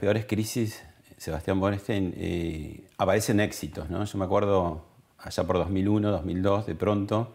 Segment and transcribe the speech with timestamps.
[0.00, 0.82] Peores crisis,
[1.18, 3.90] Sebastián Bornstein, eh, aparecen éxitos.
[3.90, 4.02] ¿no?
[4.04, 4.86] Yo me acuerdo
[5.18, 7.34] allá por 2001, 2002, de pronto,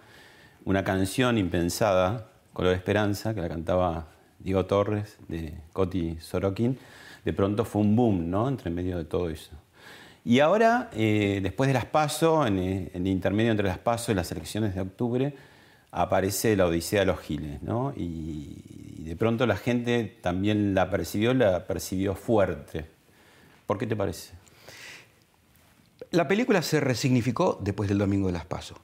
[0.65, 4.07] una canción impensada, Color Esperanza, que la cantaba
[4.39, 6.77] Diego Torres, de Coti Sorokin,
[7.23, 8.47] de pronto fue un boom, ¿no?
[8.47, 9.51] Entre medio de todo eso.
[10.23, 14.15] Y ahora, eh, después de las PASO, en, en, el intermedio entre las PASO y
[14.15, 15.35] las elecciones de octubre,
[15.91, 17.93] aparece la Odisea de los Giles, ¿no?
[19.05, 22.87] De pronto la gente también la percibió, la percibió fuerte.
[23.67, 24.33] ¿Por qué te parece?
[26.09, 28.79] La película se resignificó después del Domingo de las Pasos,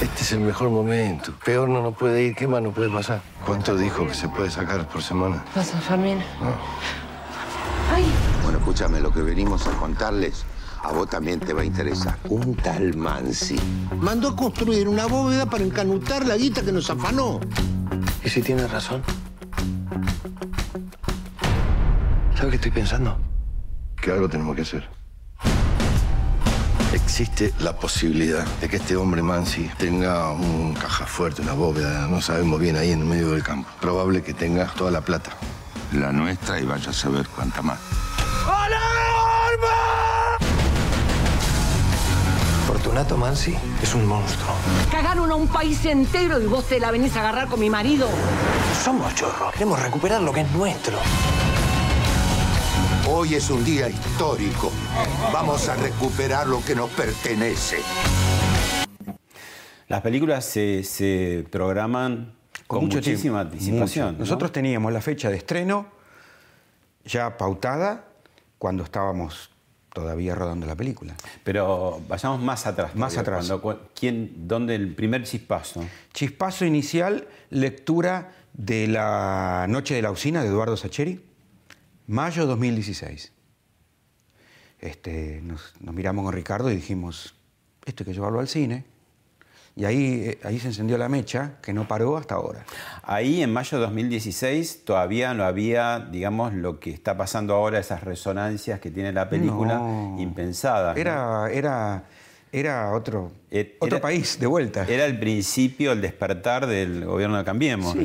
[0.01, 1.33] Este es el mejor momento.
[1.43, 2.35] Peor no nos puede ir.
[2.35, 3.21] ¿Qué más nos puede pasar?
[3.45, 5.43] ¿Cuánto dijo que se puede sacar por semana?
[5.53, 6.19] pasa, Fermín?
[7.93, 8.05] Ay,
[8.43, 10.45] Bueno, escúchame, lo que venimos a contarles
[10.81, 12.17] a vos también te va a interesar.
[12.29, 13.59] Un tal Mansi
[13.99, 17.39] mandó a construir una bóveda para encanutar la guita que nos afanó.
[18.23, 19.03] ¿Y si tiene razón?
[22.35, 23.17] ¿Sabe qué estoy pensando?
[24.01, 24.98] Que algo tenemos que hacer.
[26.93, 32.19] Existe la posibilidad de que este hombre Mansi tenga un caja fuerte, una bóveda, no
[32.19, 33.69] sabemos bien, ahí en el medio del campo.
[33.79, 35.31] Probable que tenga toda la plata.
[35.93, 37.79] La nuestra y vaya a saber cuánta más.
[42.65, 44.55] Fortunato Mansi es un monstruo.
[44.89, 48.07] cagaron a un país entero y vos te la venís a agarrar con mi marido.
[48.83, 49.53] Somos chorros.
[49.53, 50.97] Queremos recuperar lo que es nuestro.
[53.11, 54.71] Hoy es un día histórico.
[55.33, 57.77] Vamos a recuperar lo que nos pertenece.
[59.87, 62.33] Las películas se, se programan
[62.67, 64.05] con, mucho muchísima tiempo, anticipación.
[64.07, 64.11] mucho.
[64.13, 64.19] ¿no?
[64.19, 65.87] Nosotros teníamos la fecha de estreno
[67.05, 68.05] ya pautada
[68.59, 69.49] cuando estábamos
[69.91, 71.15] todavía rodando la película.
[71.43, 72.95] Pero vayamos más atrás.
[72.95, 73.59] Más todavía, atrás.
[73.59, 75.83] cuando- ¿quién, ¿Dónde el primer chispazo?
[76.13, 81.25] Chispazo inicial, lectura de La Noche de la Usina de Eduardo Sacheri,
[82.09, 83.31] mayo 2016.
[84.79, 87.35] Este, nos, nos miramos con Ricardo y dijimos,
[87.85, 88.85] esto hay que llevarlo al cine.
[89.75, 92.65] Y ahí, eh, ahí se encendió la mecha, que no paró hasta ahora.
[93.03, 98.03] Ahí en mayo de 2016 todavía no había, digamos, lo que está pasando ahora, esas
[98.03, 100.17] resonancias que tiene la película, No.
[100.19, 100.95] impensadas.
[100.95, 101.47] ¿no?
[101.47, 102.03] Era,
[102.51, 104.85] era, otro, Er- otro país de vuelta.
[104.87, 107.95] Era el principio, el despertar del gobierno de Cambiemos.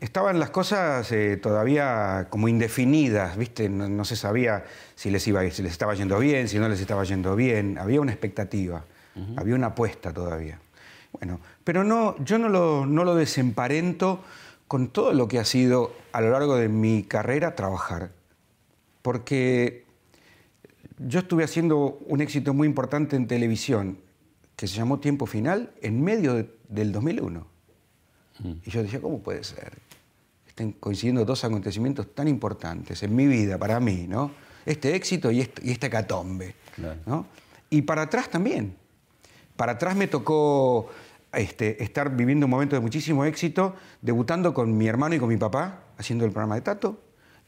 [0.00, 3.68] Estaban las cosas eh, todavía como indefinidas, ¿viste?
[3.68, 4.64] No, no se sabía
[4.94, 7.78] si les, iba, si les estaba yendo bien, si no les estaba yendo bien.
[7.78, 8.84] Había una expectativa,
[9.36, 10.58] había una apuesta todavía.
[11.12, 14.24] Bueno, pero no, yo no lo, no lo desemparento
[14.66, 18.10] con todo lo que ha sido a lo largo de mi carrera trabajar.
[19.02, 19.81] Porque
[21.06, 23.98] yo estuve haciendo un éxito muy importante en televisión
[24.56, 27.46] que se llamó Tiempo Final en medio de- del 2001.
[28.64, 29.78] Y yo decía, ¿cómo puede ser?
[30.46, 34.30] Estén coincidiendo dos acontecimientos tan importantes en mi vida, para mí, ¿no?
[34.66, 36.54] Este éxito y este, y esta catombe.
[36.74, 36.98] Claro.
[37.06, 37.26] ¿no?
[37.70, 38.74] Y para atrás también.
[39.56, 40.88] Para atrás me tocó
[41.32, 45.36] este, estar viviendo un momento de muchísimo éxito, debutando con mi hermano y con mi
[45.36, 47.00] papá, haciendo el programa de Tato.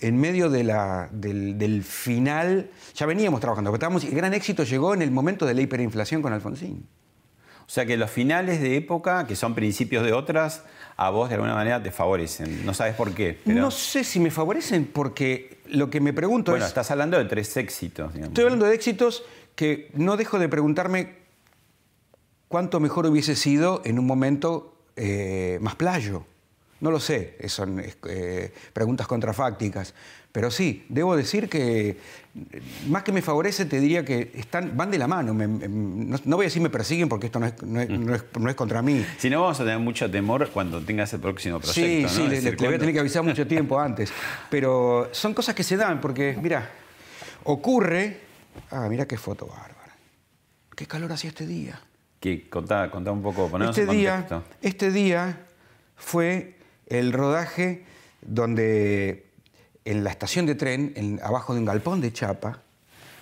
[0.06, 4.64] En medio de la- del, del final, ya veníamos trabajando, pero estábamos, el gran éxito
[4.64, 6.86] llegó en el momento de la hiperinflación con Alfonsín.
[7.66, 10.64] O sea que los finales de época, que son principios de otras,
[10.98, 12.66] a vos de alguna manera te favorecen.
[12.66, 13.38] No sabes por qué.
[13.46, 13.58] Pero...
[13.58, 16.68] No sé si me favorecen porque lo que me pregunto Bueno, es...
[16.68, 18.12] estás hablando de tres éxitos.
[18.12, 18.32] digamos.
[18.32, 19.24] Estoy hablando de éxitos
[19.54, 21.14] que no dejo de preguntarme
[22.48, 26.26] cuánto mejor hubiese sido en un momento eh, más playo.
[26.80, 29.94] No lo sé, eh, son eh, preguntas contrafácticas.
[30.32, 31.96] Pero sí, debo decir que eh,
[32.88, 35.32] más que me favorece, te diría que están, van de la mano.
[35.32, 37.88] Me- me- no, no voy a decir me persiguen porque esto no es, no es-
[38.38, 39.06] no es- contra mí.
[39.18, 41.80] Si no, vamos a tener mucho temor cuando tengas el próximo proyecto.
[41.80, 42.08] Sí, ¿no?
[42.08, 44.12] sí, le, voy a tener que avisar mucho tiempo antes.
[44.50, 46.68] Pero son cosas que se dan, porque, mira,
[47.44, 48.20] ocurre.
[48.70, 49.94] Ah, mira qué foto bárbara.
[50.76, 51.80] Qué calor hacía este día.
[52.18, 54.42] Que contá, contá un poco, ponernos Este en día, contexto.
[54.62, 55.46] este día
[55.96, 56.56] fue
[56.86, 57.84] el rodaje
[58.22, 59.26] donde
[59.84, 62.62] en la estación de tren, en- abajo de un galpón de chapa,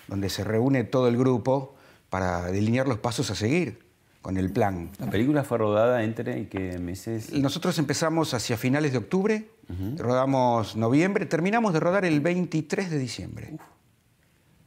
[0.08, 1.74] donde se reúne todo el grupo
[2.10, 3.80] para delinear los pasos a seguir
[4.20, 4.90] con el plan.
[4.98, 7.32] La película fue rodada entre qué meses.
[7.32, 9.48] Nosotros empezamos hacia finales de octubre,
[9.96, 13.54] rodamos noviembre, terminamos de rodar el 23 de diciembre.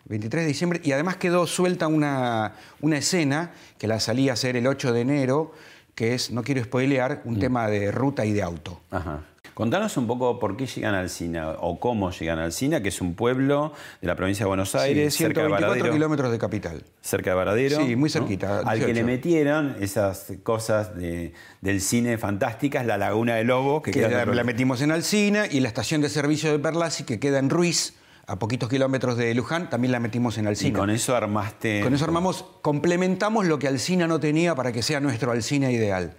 [0.07, 4.55] 23 de diciembre, y además quedó suelta una, una escena que la salí a hacer
[4.55, 5.51] el 8 de enero,
[5.95, 8.81] que es, no quiero spoilear, un tema de ruta y de auto.
[8.91, 9.21] Ajá.
[9.53, 12.99] Contanos un poco por qué llegan al Alcina o cómo llegan al Alcina, que es
[12.99, 13.71] un pueblo
[14.01, 15.93] de la provincia de Buenos Aires, Sí, cerca de 124 Varadero.
[15.93, 16.83] kilómetros de capital.
[17.01, 17.77] Cerca de Varadero.
[17.77, 18.13] Sí, muy ¿no?
[18.13, 18.93] cerquita, Al que 18.
[18.93, 21.31] le metieron esas cosas de-
[21.61, 25.61] del cine fantásticas, La Laguna de Lobo, que, Que la, la metimos en Alcina y
[25.61, 27.93] la estación de servicio de Perlasi, que queda en Ruiz,
[28.27, 30.79] a poquitos kilómetros de Luján, también la metimos en Y Alcina.
[30.79, 31.81] con eso armaste.
[31.81, 36.15] Con eso armamos, complementamos lo que Alcina no tenía para que sea nuestro Alcina ideal.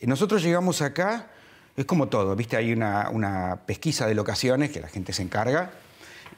[0.00, 1.28] Y Nosotros llegamos acá,
[1.76, 2.56] es como todo, ¿viste?
[2.56, 5.70] Hay una, una pesquisa de locaciones que la gente se encarga.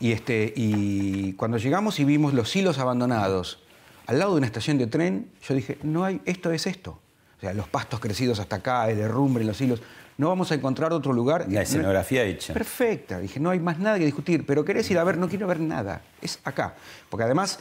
[0.01, 3.61] Y, este, y cuando llegamos y vimos los hilos abandonados
[4.07, 6.99] al lado de una estación de tren, yo dije, no hay, esto es esto.
[7.37, 9.83] O sea, los pastos crecidos hasta acá, el derrumbe en los hilos.
[10.19, 11.47] No vamos a encontrar otro lugar.
[11.49, 12.53] La escenografía hecha.
[12.53, 13.21] Perfecta.
[13.21, 14.45] Dije, no hay más nada que discutir.
[14.45, 16.03] Pero querés ir a ver, no quiero ver nada.
[16.21, 16.75] Es acá.
[17.09, 17.61] Porque además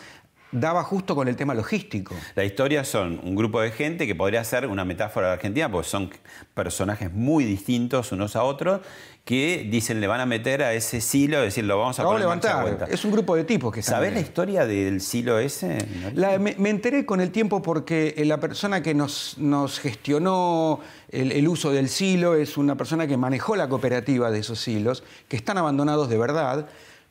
[0.51, 2.15] daba justo con el tema logístico.
[2.35, 5.89] La historia son un grupo de gente que podría ser una metáfora de Argentina, porque
[5.89, 6.09] son
[6.53, 8.81] personajes muy distintos unos a otros,
[9.25, 12.87] que dicen le van a meter a ese silo, decir, lo vamos a en levantar.
[12.89, 15.77] Es un grupo de tipos que ¿Sabés la historia del silo ese?
[16.13, 20.79] La- me, me enteré con el tiempo porque eh, la persona que nos, nos gestionó
[21.09, 25.03] el, el uso del silo es una persona que manejó la cooperativa de esos silos,
[25.27, 26.67] que están abandonados de verdad,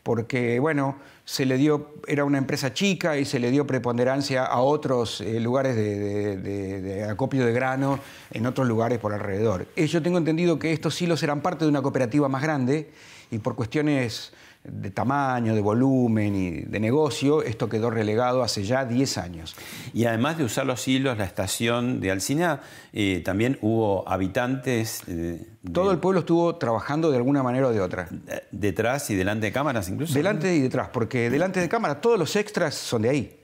[0.06, 0.94] porque, bueno,
[1.24, 5.40] se le dio, era una empresa chica y se le dio preponderancia a otros eh,
[5.40, 7.98] lugares de, acopio de grano
[8.30, 9.66] en otros lugares por alrededor.
[9.74, 12.88] Eh, Yo tengo entendido que estos silos eran parte de una cooperativa más grande
[13.32, 14.32] y por cuestiones
[14.68, 19.54] de tamaño, de volumen y de negocio, esto quedó relegado hace ya 10 años.
[19.94, 22.60] Y además de usar los hilos, la estación de Alcina,
[22.92, 27.72] eh, también hubo habitantes eh, de- Todo el pueblo estuvo trabajando de alguna manera o
[27.72, 28.08] de otra.
[28.10, 30.14] de- detrás y delante de cámaras incluso.
[30.14, 33.40] Delante y detrás, porque delante de cámara todos los extras son de ahí.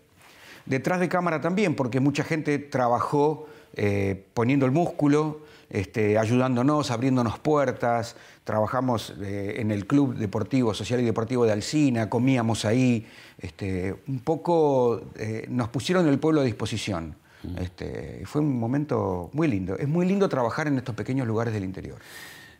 [0.66, 7.38] Detrás de cámara también, porque mucha gente trabajó eh, poniendo el músculo, este, ayudándonos, abriéndonos
[7.38, 8.16] puertas.
[8.44, 13.06] Trabajamos eh, en el Club Deportivo, Social y Deportivo de Alcina, comíamos ahí.
[13.38, 17.14] Este, un poco eh, nos pusieron el pueblo a disposición.
[17.58, 19.76] Este, y fue un momento muy lindo.
[19.76, 21.98] Es muy lindo trabajar en estos pequeños lugares del interior.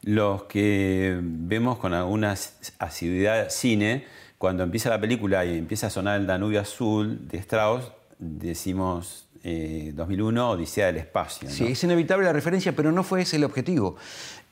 [0.03, 2.35] Los que vemos con alguna
[2.79, 4.05] asiduidad cine,
[4.39, 9.93] cuando empieza la película y empieza a sonar el Danubio Azul de Strauss, decimos eh,
[9.95, 11.49] 2001, Odisea del Espacio.
[11.49, 11.55] ¿no?
[11.55, 13.97] Sí, es inevitable la referencia, pero no fue ese el objetivo.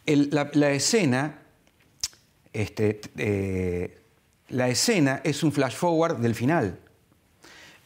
[0.07, 1.39] El- la, la escena,
[2.53, 3.99] este, eh,
[4.49, 6.79] la escena es un flash forward del final.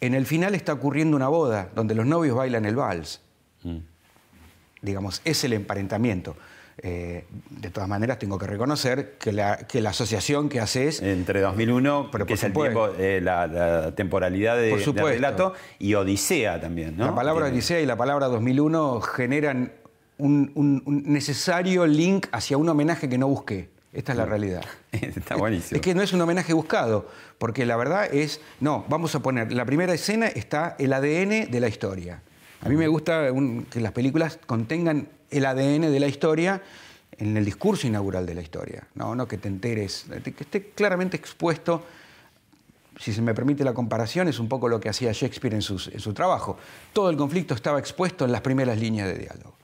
[0.01, 3.21] En el final está ocurriendo una boda donde los novios bailan el vals.
[3.63, 3.79] Mm.
[4.83, 6.37] Digamos, es el emparentamiento.
[6.79, 11.41] Eh, de todas maneras, tengo que reconocer que la, que la asociación que haces Entre
[11.41, 15.09] 2001, Pero que es el tiempo, eh, la, la temporalidad de, Por de supuesto.
[15.11, 17.07] relato, y Odisea también, ¿no?
[17.07, 19.73] La palabra Odisea y la palabra 2001 generan
[20.19, 23.71] un, un- un necesario link hacia un homenaje que no busqué.
[23.93, 24.63] Esta es la realidad.
[24.93, 25.77] Está buenísimo.
[25.77, 29.53] Es que no es un homenaje buscado, porque la verdad es, no, vamos a poner,
[29.53, 32.21] la primera escena está el ADN de la historia.
[32.61, 36.61] A mí me gusta un- que las películas contengan el ADN de la historia
[37.19, 41.17] en el discurso inaugural de la historia, no, no que te enteres, que esté claramente
[41.17, 41.85] expuesto
[42.99, 45.89] si se me permite la comparación, es un poco lo que hacía Shakespeare en, sus-
[45.89, 46.57] en su trabajo.
[46.93, 49.55] Todo el conflicto estaba expuesto en las primeras líneas de diálogo.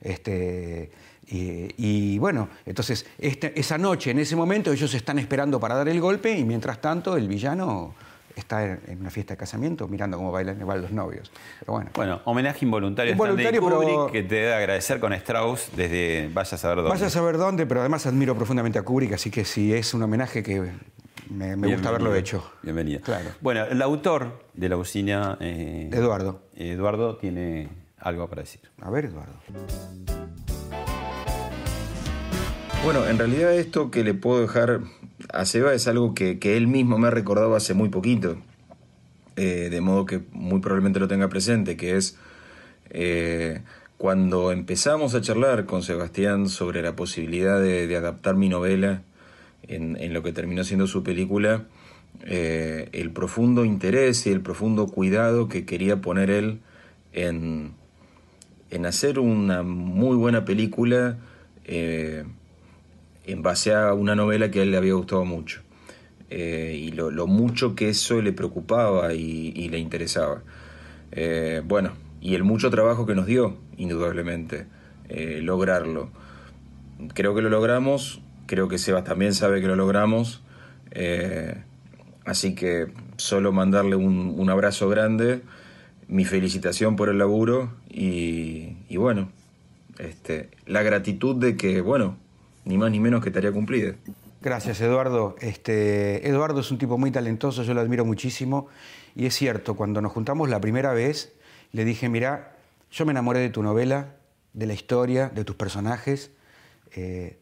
[0.00, 0.90] Este,
[1.26, 5.88] y, y bueno, entonces este- esa noche, en ese momento, ellos están esperando para dar
[5.88, 7.94] el golpe y mientras tanto el villano
[8.34, 11.30] está en, una fiesta de casamiento mirando cómo bailan igual los novios.
[11.60, 15.12] Pero bueno, Bueno, homenaje involuntario, Involuntario, a Stanley pero- Kubrick, que te debe agradecer con
[15.12, 16.90] Strauss desde vaya a saber dónde.
[16.90, 20.02] vaya a saber dónde, pero además admiro profundamente a Kubrick, así que si es un
[20.04, 20.70] homenaje que
[21.30, 22.52] me, me gusta haberlo hecho.
[22.62, 23.00] Bienvenido.
[23.00, 23.30] Claro.
[23.40, 26.42] Bueno, el autor de la usina, eh, Eduardo.
[26.54, 27.68] Eduardo, tiene
[28.00, 28.60] algo para decir.
[28.80, 29.34] A ver, Eduardo.
[32.84, 34.80] Bueno, en realidad esto que le puedo dejar
[35.32, 38.38] a Seba es algo que, que él mismo me ha recordado hace muy poquito,
[39.40, 42.16] Eh, de modo que muy probablemente lo tenga presente, que es
[42.90, 43.60] eh,
[43.96, 49.02] cuando empezamos a charlar con Sebastián sobre la posibilidad de, de adaptar mi novela
[49.68, 51.66] en, en lo que terminó siendo su película,
[52.24, 56.58] eh, el profundo interés y el profundo cuidado que quería poner él
[57.12, 57.74] en,
[58.70, 61.16] en hacer una muy buena película
[61.64, 62.24] eh,
[63.26, 65.60] en base a una novela que a él le había gustado mucho.
[66.30, 70.42] Eh, y lo, mucho que eso le preocupaba y, le interesaba.
[71.12, 74.66] Eh, bueno, y el mucho trabajo que nos dio, indudablemente,
[75.40, 76.10] lograrlo.
[77.14, 80.42] Creo que lo logramos, creo que Sebas también sabe que lo logramos,
[82.26, 85.40] así que solo mandarle un, un abrazo grande,
[86.08, 89.28] mi felicitación por el laburo y, bueno,
[89.98, 92.16] este, la gratitud de que, bueno,
[92.64, 93.94] ni más ni menos que tarea cumplida.
[94.40, 95.36] Gracias, Eduardo.
[95.40, 98.68] Este, Eduardo es un tipo muy talentoso, yo lo admiro muchísimo.
[99.16, 101.32] Y es cierto, cuando nos juntamos la primera vez,
[101.72, 102.56] le dije, mira,
[102.90, 104.14] yo me enamoré de tu novela,
[104.54, 106.30] de la historia, de tus personajes.
[106.94, 107.36] Eh,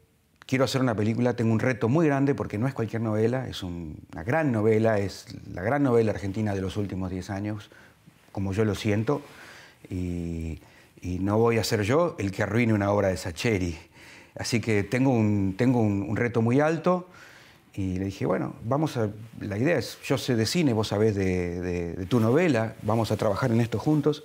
[0.47, 3.63] quiero hacer una película, tengo un reto muy grande porque no es cualquier novela, es
[3.63, 7.71] un- una gran novela, es la gran novela argentina de los últimos 10 años,
[8.37, 9.23] como yo lo siento.
[9.91, 10.61] Y,
[11.03, 13.79] no voy a ser yo el que arruine una obra de Sacheri.
[14.39, 17.09] Así que tengo un, tengo un, reto muy alto
[17.75, 19.09] y le dije, bueno, vamos a,
[19.41, 23.53] la idea es, yo sé de cine, vos sabés de tu novela, vamos a trabajar
[23.53, 24.25] en esto juntos.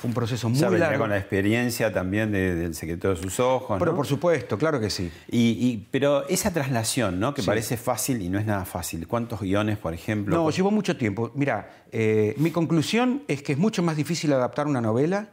[0.00, 1.00] Fue un proceso muy Ya largo.
[1.00, 3.78] con la experiencia también de- del secreto de sus ojos.
[3.78, 3.96] Pero ¿no?
[3.96, 5.12] por supuesto, claro que sí.
[5.30, 7.34] Y, y- pero esa traslación, ¿no?
[7.34, 7.46] Que Sí.
[7.46, 9.06] parece fácil y no es nada fácil.
[9.06, 10.34] ¿Cuántos guiones, por ejemplo?
[10.34, 11.30] No, llevó mucho tiempo.
[11.34, 15.28] Mira, eh, mi conclusión es que es mucho más difícil adaptar una novela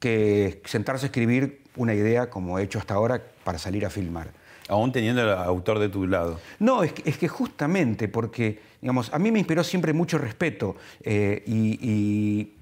[0.00, 4.28] que sentarse a escribir una idea como he hecho hasta ahora para salir a filmar.
[4.68, 6.40] Aún teniendo al autor de tu lado.
[6.58, 10.76] No, es que, es que justamente porque, digamos, a mí me inspiró siempre mucho respeto
[11.02, 12.53] eh, y, y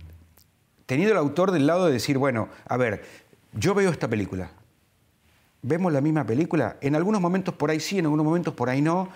[0.92, 3.02] teniendo el autor del lado de decir, bueno, a ver,
[3.54, 4.50] yo veo esta película,
[5.62, 8.82] vemos la misma película, en algunos momentos por ahí sí, en algunos momentos por ahí
[8.82, 9.08] no,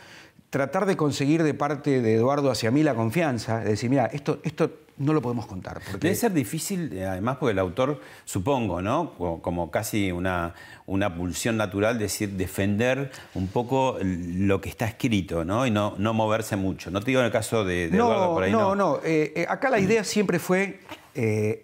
[0.48, 4.38] tratar de conseguir de parte de Eduardo hacia mí la confianza, de decir, mira, esto,
[4.42, 5.80] esto no lo podemos contar.
[5.90, 9.12] Porque Debe ser difícil, eh, además, porque el autor, supongo, ¿no?
[9.18, 10.54] Co- Como casi una,
[10.86, 15.66] una pulsión natural, decir, defender un poco lo que está escrito, ¿no?
[15.66, 16.90] Y no, no moverse mucho.
[16.90, 18.96] No te digo en el caso de, de Eduardo por ahí, no, no.
[18.96, 19.00] no.
[19.04, 20.80] eh, eh, acá la idea siempre fue,
[21.14, 21.62] eh,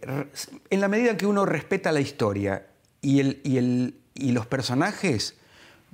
[0.71, 2.67] en la medida en que uno respeta la historia
[3.01, 5.37] y, el, y, el, y los personajes...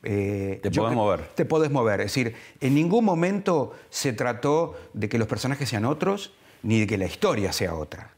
[0.03, 1.29] eh, Te podés mover.
[1.35, 2.01] Te podés mover.
[2.01, 6.87] Es decir, en ningún momento se trató de que los personajes sean otros ni de
[6.87, 8.13] que la historia sea otra.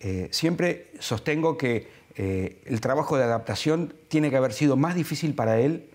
[0.00, 5.34] Eh, siempre sostengo que eh, el trabajo de adaptación tiene que haber sido más difícil
[5.34, 5.90] para él,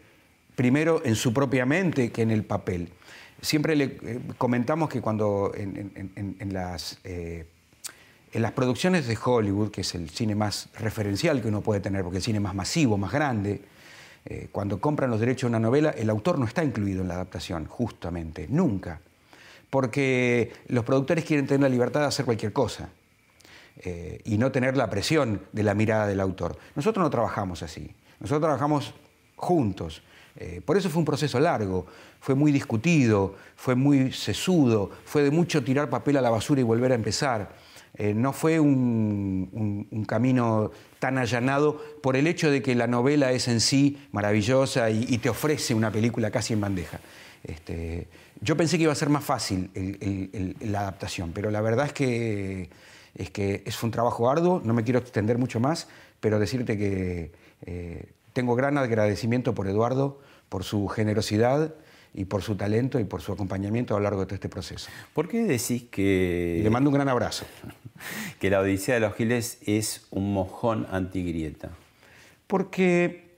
[0.55, 2.89] primero en su propia mente que en el papel.
[3.41, 9.95] Siempre le eh, comentamos que cuando en, las, en las producciones de Hollywood, que es
[9.95, 13.61] el cine más referencial que uno puede tener, porque el cine más masivo, más grande,
[14.51, 17.65] cuando compran los derechos de una novela, el autor no está incluido en la adaptación,
[17.65, 18.99] justamente, nunca.
[19.75, 22.87] Porque los productores quieren tener la libertad de hacer cualquier cosa
[23.83, 26.57] eh, y no tener la presión de la mirada del autor.
[26.77, 28.93] Nosotros no trabajamos así, nosotros trabajamos
[29.35, 30.01] juntos.
[30.37, 31.87] Eh, por eso fue un proceso largo,
[32.21, 36.63] fue muy discutido, fue muy sesudo, fue de mucho tirar papel a la basura y
[36.63, 37.49] volver a empezar.
[37.95, 43.49] Eh, no fue un, camino tan allanado por el hecho de que la novela es
[43.49, 47.01] en sí maravillosa y, y te ofrece una película casi en bandeja.
[47.43, 48.07] Este,
[48.41, 51.61] yo pensé que iba a ser más fácil el- el- el- la adaptación, pero la
[51.61, 52.69] verdad es que,
[53.15, 55.87] es que es un trabajo arduo, no me quiero extender mucho más,
[56.19, 57.31] pero decirte que
[57.65, 61.73] eh, tengo gran agradecimiento por Eduardo, por su generosidad
[62.13, 64.89] y por su talento y por su acompañamiento a lo largo de todo este proceso.
[65.13, 66.57] ¿Por qué decís que...
[66.59, 67.45] Y le mando un gran abrazo.
[68.39, 71.69] Que la Odisea de los Giles es un mojón antigrieta.
[72.47, 73.31] Porque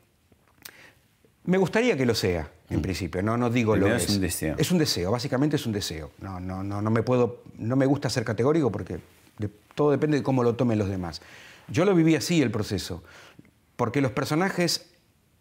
[1.45, 3.21] me gustaría que lo sea, en principio.
[3.23, 4.09] No, no digo lo Primero es.
[4.09, 4.55] es un deseo.
[4.57, 6.11] Es un deseo, básicamente es un deseo.
[6.19, 8.99] No, no, no, no me puedo, no me gusta ser categórico porque
[9.37, 11.21] de- todo depende de cómo lo tomen los demás.
[11.69, 13.03] Yo lo viví así el proceso,
[13.75, 14.87] porque los personajes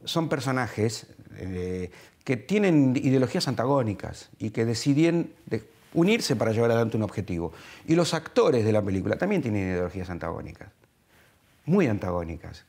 [0.05, 1.07] son personajes
[1.39, 1.91] eh,
[2.25, 5.65] que tienen ideologías antagónicas y que deciden de-
[5.95, 7.53] unirse para llevar adelante un objetivo.
[7.87, 10.69] Y los actores de la película también tienen ideologías antagónicas
[11.65, 12.65] muy antagónicas.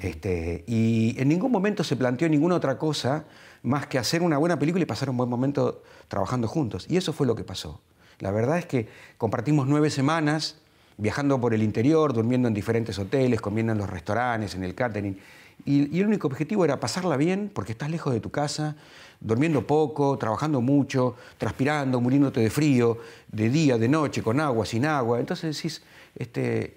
[0.00, 3.24] Este, y en ningún momento se planteó ninguna otra cosa
[3.62, 6.86] más que hacer una buena película y pasar un buen momento trabajando juntos.
[6.88, 7.80] Y eso fue lo que pasó.
[8.18, 8.88] La verdad es que
[9.18, 10.56] compartimos nueve semanas
[10.96, 15.18] viajando por el interior, durmiendo en diferentes hoteles, comiendo en los restaurantes, en el catering.
[15.64, 18.76] Y, el único objetivo era pasarla bien, porque estás lejos de tu casa,
[19.20, 22.98] durmiendo poco, trabajando mucho, transpirando, muriéndote de frío,
[23.30, 25.20] de día, de noche, con agua, sin agua.
[25.20, 25.82] Entonces decís,
[26.16, 26.76] este,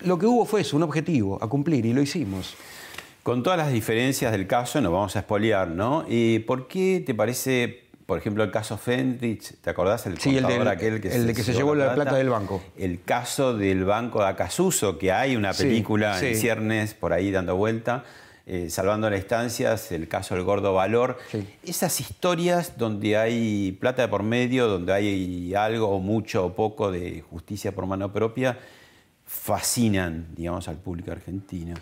[0.00, 2.54] lo que hubo fue eso, un objetivo a cumplir y lo hicimos.
[3.26, 6.04] Con todas las diferencias del caso, nos vamos a espolear, ¿no?
[6.08, 10.06] ¿Y por qué te parece, por ejemplo, el caso Fendrich, ¿te acordás?
[10.06, 12.62] El Sí, el del- aquel que el de que se llevó la plata del banco.
[12.78, 17.32] El caso del banco de Acasuso, que hay una Sí, película en ciernes por ahí
[17.32, 18.04] dando vuelta.
[18.48, 21.18] eh, salvando las instancias, el caso del gordo valor.
[21.32, 21.44] Sí.
[21.64, 26.92] Esas historias donde hay plata de por medio, donde hay algo o mucho o poco
[26.92, 28.56] de justicia por mano propia,
[29.24, 31.74] fascinan, digamos, al público argentino.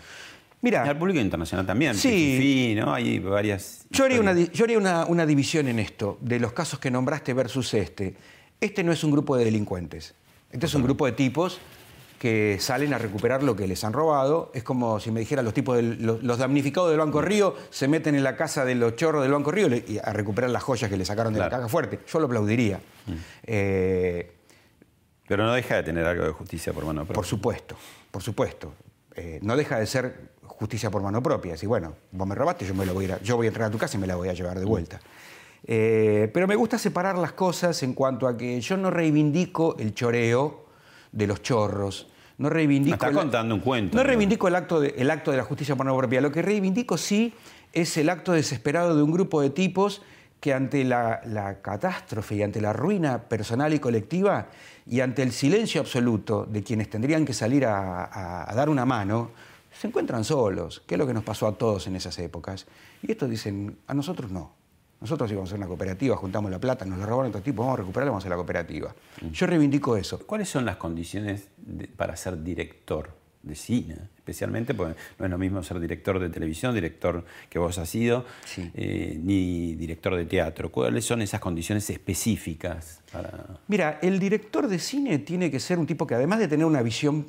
[0.61, 1.93] Y Mira, al público internacional también.
[1.95, 2.37] Sí.
[2.39, 2.93] Fifi, ¿no?
[2.93, 3.85] Hay varias.
[3.91, 7.33] yo haría, una, yo haría una, una división en esto, de los casos que nombraste
[7.33, 8.15] versus este.
[8.59, 10.15] Este no es un grupo de delincuentes.
[10.51, 11.59] Este es un grupo de tipos
[12.17, 14.49] que salen a recuperar lo que les han robado.
[14.55, 17.87] Es como si me dijera los tipos del- los, los damnificados del Banco Río se
[17.89, 20.89] meten en la casa de los chorros del Banco Río y a recuperar las joyas
[20.89, 21.99] que le sacaron de la caja fuerte.
[22.07, 22.79] Yo lo aplaudiría.
[23.43, 24.31] Eh,
[25.27, 27.15] Pero no deja de tener algo de justicia por mano propia.
[27.15, 27.75] Por supuesto,
[28.11, 28.73] por supuesto.
[29.15, 31.53] Eh, no deja de ser justicia por mano propia.
[31.53, 33.49] Decir, bueno, vos me robaste, yo, me lo voy a, ir a- yo voy a
[33.49, 34.99] entrar a tu casa y me la voy a llevar de vuelta.
[35.67, 39.93] Eh, pero me gusta separar las cosas en cuanto a que yo no reivindico el
[39.93, 40.65] choreo
[41.11, 42.07] de los chorros.
[42.37, 42.93] No reivindico.
[42.95, 45.75] Está el- contando un cuento, No reivindico el acto, de, el acto de la justicia
[45.75, 46.21] por mano propia.
[46.21, 47.33] Lo que reivindico sí
[47.73, 50.01] es el acto desesperado de un grupo de tipos
[50.39, 54.47] que ante la, la catástrofe y ante la ruina personal y colectiva
[54.85, 58.85] y ante el silencio absoluto de quienes tendrían que salir a, a- a dar una
[58.85, 59.31] mano,
[59.79, 62.65] se encuentran solos, que es lo que nos pasó a todos en esas épocas.
[63.01, 64.53] Y estos dicen, a nosotros no.
[65.01, 67.77] Nosotros íbamos a hacer una cooperativa, juntamos la plata, nos la robaron otros tipos, vamos
[67.79, 68.95] a recuperarla, vamos a hacer la cooperativa.
[69.31, 70.19] Yo reivindico eso.
[70.25, 73.11] ¿Cuáles son las condiciones de- para ser director
[73.43, 73.97] de cine?
[74.17, 78.25] Especialmente porque no es lo mismo ser director de televisión, director que vos has sido,
[78.45, 78.71] Sí.
[78.73, 80.71] eh, ni director de teatro.
[80.71, 83.59] ¿Cuáles son esas condiciones específicas para.?
[83.67, 86.81] Mira, el director de cine tiene que ser un tipo que además de tener una
[86.81, 87.25] visión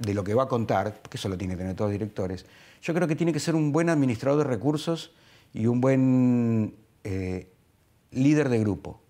[0.00, 2.46] de lo que va a contar, porque eso lo tienen que tener todos los directores,
[2.82, 5.12] yo creo que tiene que ser un buen administrador de recursos
[5.52, 7.48] y un buen eh,
[8.10, 9.00] líder de grupo.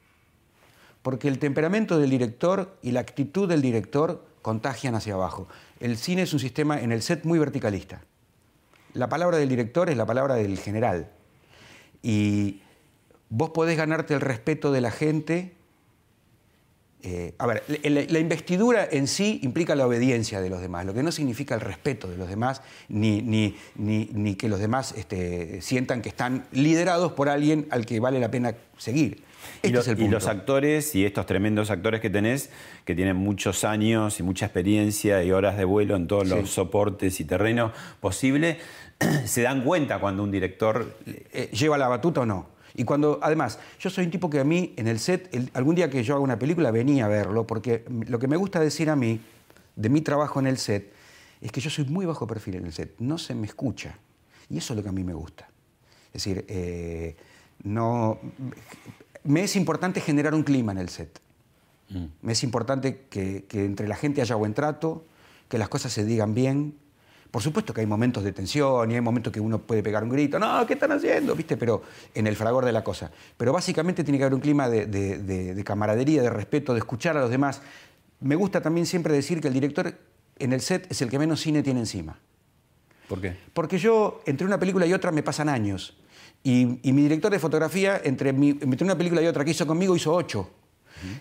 [1.03, 5.48] Porque el temperamento del director y la actitud del director contagian hacia abajo.
[5.79, 8.03] El cine es un sistema en el set muy verticalista.
[8.92, 11.11] La palabra del director es la palabra del general.
[12.03, 12.61] Y
[13.29, 15.55] vos podés ganarte el respeto de la gente.
[17.02, 20.92] Eh, a ver, la, la investidura en sí implica la obediencia de los demás, lo
[20.94, 24.94] que no significa el respeto de los demás, ni, ni- ni- ni que los demás
[24.96, 29.22] este, sientan que están liderados por alguien al que vale la pena seguir.
[29.56, 30.16] Este y, los, es el y punto.
[30.16, 32.50] los actores y estos tremendos actores que tenés,
[32.84, 36.34] que tienen muchos años y mucha experiencia y horas de vuelo en todos Sí.
[36.34, 38.58] los soportes y terrenos posibles,
[39.24, 42.49] se dan cuenta cuando un director eh, lleva la batuta o no.
[42.74, 45.74] Y cuando, además, yo soy un tipo que a mí en el set, el- algún
[45.74, 48.90] día que yo haga una película venía a verlo, porque lo que me gusta decir
[48.90, 49.20] a mí,
[49.76, 50.92] de mi trabajo en el set,
[51.40, 53.96] es que yo soy muy bajo perfil en el set, no se me escucha.
[54.48, 55.48] Y eso es lo que a mí me gusta.
[56.12, 57.16] Es decir, eh,
[57.62, 58.18] no,
[59.24, 61.20] me es importante generar un clima en el set.
[62.22, 65.04] Me es importante que, que entre la gente haya buen trato,
[65.48, 66.74] que las cosas se digan bien.
[67.31, 70.11] Por supuesto que hay momentos de tensión y hay momentos que uno puede pegar un
[70.11, 71.35] grito, no, ¿qué están haciendo?
[71.37, 71.57] ¿Viste?
[71.57, 71.83] Pero
[72.14, 73.11] en el fragor de la cosa.
[73.37, 76.81] Pero básicamente tiene que haber un clima de, de- de- de camaradería, de respeto, de
[76.81, 77.62] escuchar a los demás.
[78.21, 79.95] Me gusta también siempre decir que el director
[80.38, 82.19] en el set es el que menos cine tiene encima.
[83.09, 83.37] ¿Por qué?
[83.53, 85.97] Porque yo, entre una película y otra, me pasan años.
[86.43, 89.66] Y, y mi director de fotografía, entre, mi- entre una película y otra que hizo
[89.66, 90.51] conmigo, hizo ocho.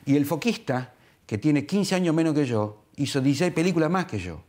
[0.05, 0.93] Y el foquista,
[1.25, 4.41] que tiene 15 años menos que yo, hizo 16 películas más que yo.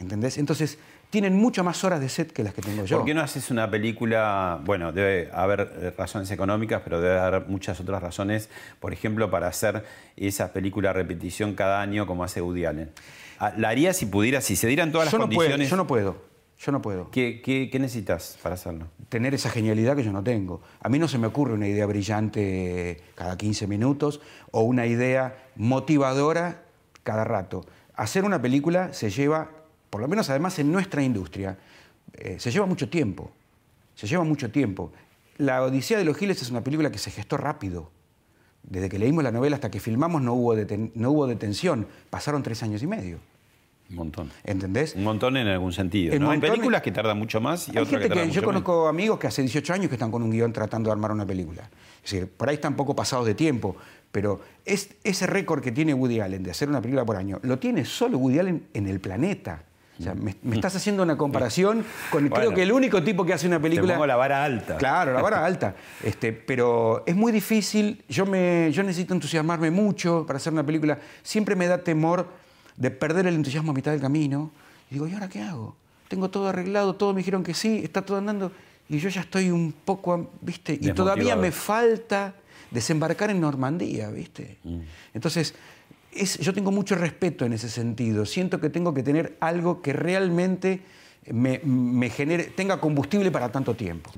[0.00, 0.38] ¿Entendés?
[0.38, 0.78] Entonces,
[1.10, 2.96] tienen mucho más horas de set que las que tengo yo.
[2.96, 4.60] ¿Por qué no haces una película?
[4.64, 8.48] Bueno, debe haber eh, razones económicas, pero debe haber muchas otras razones.
[8.80, 9.84] Por ejemplo, para hacer
[10.16, 12.90] esa película a repetición cada año como hace Woody Allen.
[13.38, 15.68] Ah, ¿La harías si pudieras, si se dieran todas yo las no condiciones?
[15.68, 16.32] Puedo, yo no puedo.
[16.58, 17.10] Yo no puedo.
[17.10, 18.86] ¿Qué, qué, qué necesitas para hacerlo?
[19.08, 20.62] Tener esa genialidad que yo no tengo.
[20.80, 24.20] A mí no se me ocurre una idea brillante cada 15 minutos
[24.52, 26.62] o una idea motivadora
[27.02, 27.66] cada rato.
[27.94, 29.50] Hacer una película se lleva,
[29.92, 31.58] por lo menos además en nuestra industria,
[32.14, 33.30] eh, se lleva mucho tiempo.
[33.94, 34.90] Se lleva mucho tiempo.
[35.36, 37.90] La Odisea de los Giles es una película que se gestó rápido.
[38.62, 41.86] Desde que leímos la novela hasta que filmamos no hubo, deten- no hubo detención.
[42.08, 43.18] Pasaron tres años y medio.
[43.90, 44.30] Un montón.
[44.44, 44.94] ¿Entendés?
[44.94, 46.14] Un montón en algún sentido.
[46.14, 46.30] En ¿no?
[46.30, 49.18] Hay películas que tardan mucho más y Hay otras gente que que, yo conozco amigos
[49.18, 51.68] que hace 18 años que están con un guion tratando de armar una película.
[52.02, 53.76] Es decir, por ahí están poco pasados de tiempo,
[54.10, 57.58] pero es, ese récord que tiene Woody Allen de hacer una película por año, lo
[57.58, 59.64] tiene solo Woody Allen en el planeta.
[59.98, 63.34] O sea, me, me estás haciendo una comparación con creo que el único tipo que
[63.34, 63.92] hace una película.
[63.92, 64.76] Te pongo la vara alta.
[64.76, 65.74] Claro, la vara alta.
[66.02, 68.02] Este, pero es muy difícil.
[68.08, 70.98] Yo, me, yo necesito entusiasmarme mucho para hacer una película.
[71.22, 72.26] Siempre me da temor
[72.76, 74.50] de perder el entusiasmo a mitad del camino.
[74.90, 75.76] Y digo, ¿y ahora qué hago?
[76.08, 78.52] Tengo todo arreglado, todos me dijeron que sí, está todo andando.
[78.88, 80.78] Y yo ya estoy un poco, ¿viste?
[80.80, 82.34] Y todavía me falta
[82.70, 84.58] desembarcar en Normandía, ¿viste?
[85.14, 85.54] Entonces,
[86.12, 88.26] es- yo tengo mucho respeto en ese sentido.
[88.26, 90.82] Siento que tengo que tener algo que realmente
[91.30, 94.10] me, me genere, tenga combustible para tanto tiempo.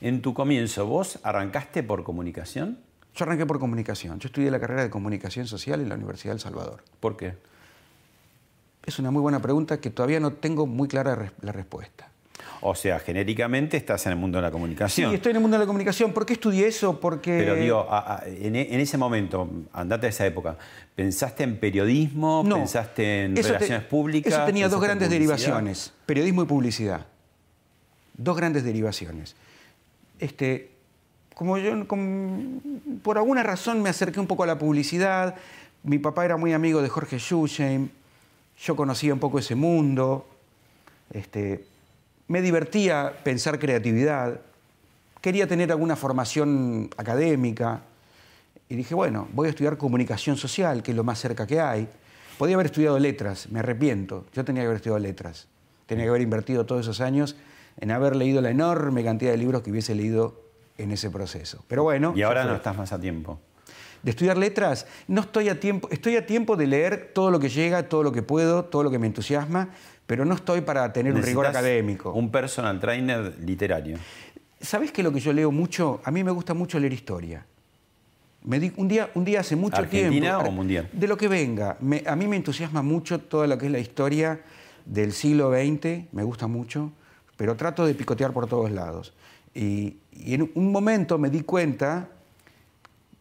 [0.00, 2.78] En tu comienzo, ¿vos arrancaste por comunicación?
[3.14, 4.18] Yo arranqué por comunicación.
[4.18, 6.82] Yo estudié la carrera de comunicación social en la Universidad del Salvador.
[6.98, 7.36] ¿Por qué?
[8.84, 12.11] Es una muy buena pregunta que todavía no tengo muy clara la respuesta.
[12.64, 15.10] O sea, genéricamente estás en el mundo de la comunicación.
[15.10, 16.12] Sí, estoy en el mundo de la comunicación.
[16.12, 17.00] ¿Por qué estudié eso?
[17.00, 17.36] Porque...
[17.38, 20.56] Pero digo, a- a- en, en ese momento, andate a esa época,
[20.94, 22.44] ¿pensaste en periodismo?
[22.46, 22.54] No.
[22.58, 24.32] ¿Pensaste en Eso te- relaciones públicas?
[24.32, 27.04] Eso tenía dos ¿Pensaste en grandes derivaciones, periodismo y publicidad.
[28.16, 29.34] Dos grandes derivaciones.
[30.20, 30.70] Este,
[31.34, 32.60] como yo, como-
[33.02, 35.34] por alguna razón me acerqué un poco a la publicidad,
[35.82, 37.88] mi papá era muy amigo de Jorge Schusheim,
[38.64, 40.28] yo conocía un poco ese mundo,
[41.12, 41.64] este,
[42.32, 44.40] me divertía pensar creatividad,
[45.20, 47.82] quería tener alguna formación académica,
[48.70, 51.86] y dije, bueno, voy a estudiar comunicación social, que es lo más cerca que hay.
[52.38, 54.24] Podía haber estudiado letras, me arrepiento.
[54.32, 55.46] Yo tenía que haber estudiado letras.
[55.84, 57.36] Tenía que haber invertido todos esos años
[57.78, 60.40] en haber leído la enorme cantidad de libros que hubiese leído
[60.78, 61.62] en ese proceso.
[61.68, 62.14] Pero bueno.
[62.16, 63.40] Y ahora no estás más a tiempo.
[64.02, 65.90] De estudiar letras, no estoy a tiempo.
[65.90, 68.90] Estoy a tiempo de leer todo lo que llega, todo lo que puedo, todo lo
[68.90, 69.68] que me entusiasma,
[70.06, 72.12] pero no estoy para tener un rigor académico.
[72.12, 73.96] Un personal trainer literario.
[74.60, 76.00] ¿Sabes qué lo que yo leo mucho?
[76.04, 77.44] A mí me gusta mucho leer historia.
[78.44, 80.48] Me di- un, día, un día hace mucho ¿Argentina tiempo.
[80.48, 80.88] o mundial?
[80.92, 81.76] De lo que venga.
[81.80, 84.40] Me- a mí me entusiasma mucho toda lo que es la historia
[84.84, 86.90] del siglo XX, me gusta mucho,
[87.36, 89.12] pero trato de picotear por todos lados.
[89.54, 92.08] Y, y en un momento me di cuenta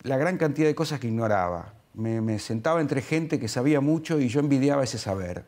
[0.03, 1.73] la gran cantidad de cosas que ignoraba.
[1.93, 5.43] Me, me sentaba entre gente que sabía mucho y yo envidiaba ese saber.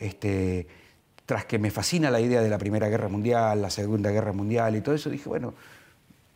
[0.00, 0.66] Este,
[1.26, 4.74] tras que me fascina la idea de la Primera Guerra Mundial, la Segunda Guerra Mundial
[4.74, 5.54] y todo eso, dije, bueno,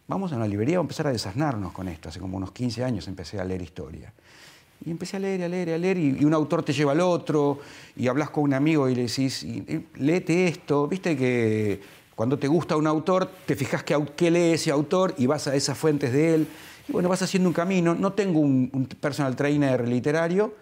[0.06, 2.10] vamos a una librería, vamos a empezar a desasnarnos con esto.
[2.10, 4.12] Hace como unos 15 años empecé a leer historia.
[4.84, 7.58] Y empecé a leer, a leer, a leer, y, un autor te lleva al otro,
[7.96, 10.86] y hablas con un amigo y le decís, y- y léete esto.
[10.86, 11.80] Viste que
[12.14, 15.54] cuando te gusta un autor, te fijas qué, qué lee ese autor y vas a
[15.56, 16.48] esas fuentes de él.
[16.86, 17.94] Y bueno, vas haciendo un camino.
[17.94, 20.54] No tengo un personal trainer literario,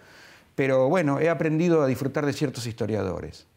[0.55, 3.47] pero bueno, he aprendido a disfrutar de ciertos historiadores.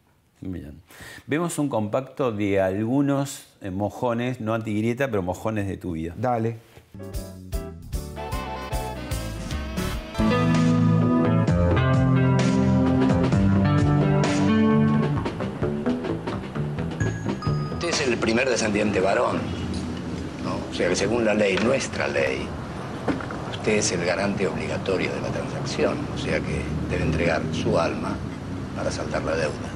[0.41, 0.81] Bien.
[1.25, 6.13] Vemos un compacto de algunos eh, mojones, no antigrieta, pero mojones de tu vida.
[6.15, 6.57] Dale.
[17.73, 19.37] Usted es el primer descendiente varón.
[20.43, 20.59] ¿no?
[20.69, 22.47] O sea que según la ley, nuestra ley,
[23.49, 25.97] usted es el garante obligatorio de la transacción.
[26.13, 28.15] O sea que debe entregar su alma
[28.75, 29.69] para saldar la deuda.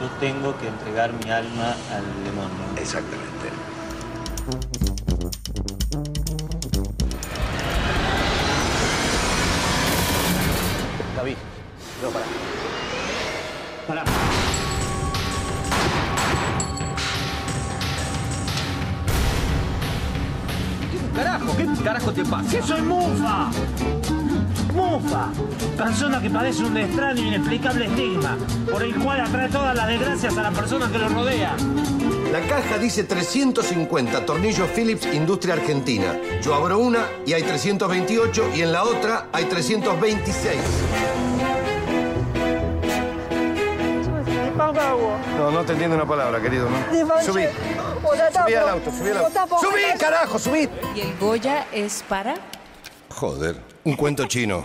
[0.00, 2.80] Yo tengo que entregar mi alma al demonio.
[2.80, 3.48] Exactamente.
[11.16, 11.36] David,
[12.02, 12.24] no, para.
[13.88, 14.04] Pará.
[21.16, 22.50] Carajo, ¿qué carajo te pasa?
[22.50, 23.50] ¡Que soy mufa!
[24.78, 25.28] Mufa,
[25.76, 28.38] persona que padece un extraño e inexplicable estigma,
[28.70, 31.56] por el cual atrae todas las desgracias a la persona que lo rodea.
[32.30, 36.14] La caja dice 350 tornillos Philips Industria Argentina.
[36.42, 40.56] Yo abro una y hay 328 y en la otra hay 326.
[45.38, 46.68] No, no te entiendo una palabra, querido.
[46.70, 47.22] ¿no?
[47.22, 47.44] Subí.
[48.32, 49.58] Subí al auto, subí al auto.
[49.60, 50.68] ¡Subí, carajo, subí!
[50.94, 52.36] ¿Y el Goya es para?
[53.18, 54.62] Joder, un cuento chino.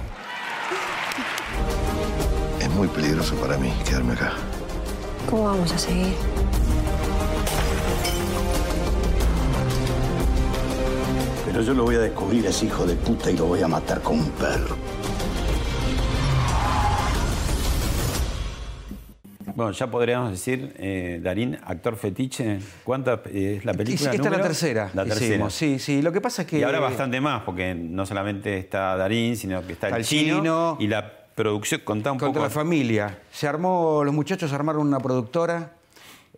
[2.60, 4.34] Es muy peligroso para mí quedarme acá.
[5.28, 6.14] ¿Cómo vamos a seguir?
[11.48, 14.04] Pero yo lo voy a descubrir, ese hijo de puta, y lo voy a matar
[14.04, 14.76] con un perro.
[19.56, 24.10] Bueno, ya podríamos decir, eh, Darín, actor fetiche, ¿cuánta eh, es la película?
[24.10, 24.44] Esta es la número?
[24.44, 24.90] tercera.
[24.94, 25.26] La tercera.
[25.36, 25.54] hicimos.
[25.54, 26.02] Sí, sí.
[26.02, 26.60] Lo que pasa es que.
[26.60, 30.08] Y ahora bastante más, porque no solamente está Darín, sino que está, Está el el
[30.08, 30.78] chino, chino.
[30.80, 32.44] y la producción, contá un Contra poco.
[32.46, 33.20] la familia.
[33.32, 35.74] Se armó, los muchachos armaron una productora.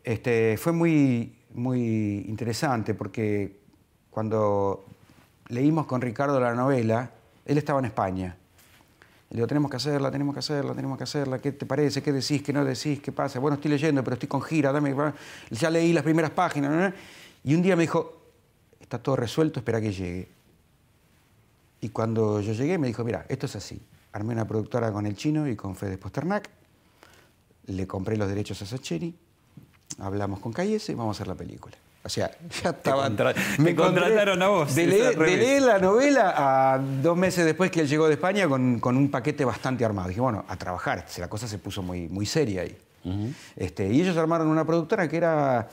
[0.04, 3.60] Este, fue muy, muy interesante porque
[4.10, 4.86] cuando
[5.48, 7.12] leímos con Ricardo la novela,
[7.46, 8.38] él estaba en España.
[9.30, 11.40] Le digo, tenemos que hacerla, tenemos que hacerla, tenemos que hacerla.
[11.40, 12.02] ¿Qué te parece?
[12.04, 12.44] ¿Qué decís?
[12.44, 13.00] ¿Qué no decís?
[13.02, 13.40] ¿Qué pasa?
[13.40, 14.72] Bueno, estoy leyendo, pero estoy con gira.
[14.72, 14.96] Dame,
[15.50, 16.94] ya leí las primeras páginas.
[17.44, 18.22] Y un día me dijo,
[18.80, 20.30] está todo resuelto, espera que llegue.
[21.82, 23.82] Y cuando yo llegué me dijo, mira, esto es así.
[24.14, 26.50] Armé una productora con el chino y con Fede Posternak.
[27.66, 29.16] Le compré los derechos a Sacheri.
[30.00, 31.76] Hablamos con Cayese y vamos a hacer la película.
[32.06, 32.30] O sea,
[32.64, 33.04] ya estaba...
[33.06, 36.34] contra- te encontré contrataron a vos, leer, de leer la novela
[36.74, 40.10] a dos meses después que él llegó de España con, con un paquete bastante armado.
[40.10, 41.06] Dije, bueno, a trabajar.
[41.18, 42.78] La cosa se puso muy, muy seria ahí.
[43.56, 45.68] Este, y ellos armaron una productora que era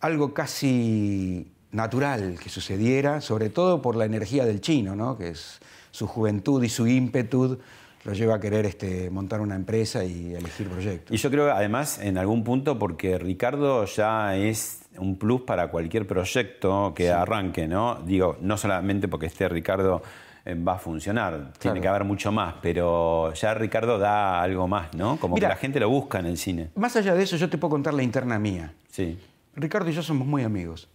[0.00, 5.16] algo casi natural que sucediera, sobre todo por la energía del chino, ¿no?
[5.18, 7.58] que es su juventud y su ímpetu
[8.04, 11.14] lo lleva a querer este, montar una empresa y elegir proyectos.
[11.14, 16.06] Y yo creo, además, en algún punto, porque Ricardo ya es un plus para cualquier
[16.06, 18.00] proyecto que arranque, ¿no?
[18.04, 20.02] Digo, no solamente porque esté Ricardo
[20.44, 24.94] eh, va a funcionar, tiene que haber mucho más, pero ya Ricardo da algo más,
[24.94, 25.16] ¿no?
[25.16, 26.70] Como que la gente lo busca en el cine.
[26.76, 28.74] Más allá de eso, yo te puedo contar la interna mía.
[28.90, 29.18] Sí.
[29.56, 30.88] Ricardo y yo somos muy amigos.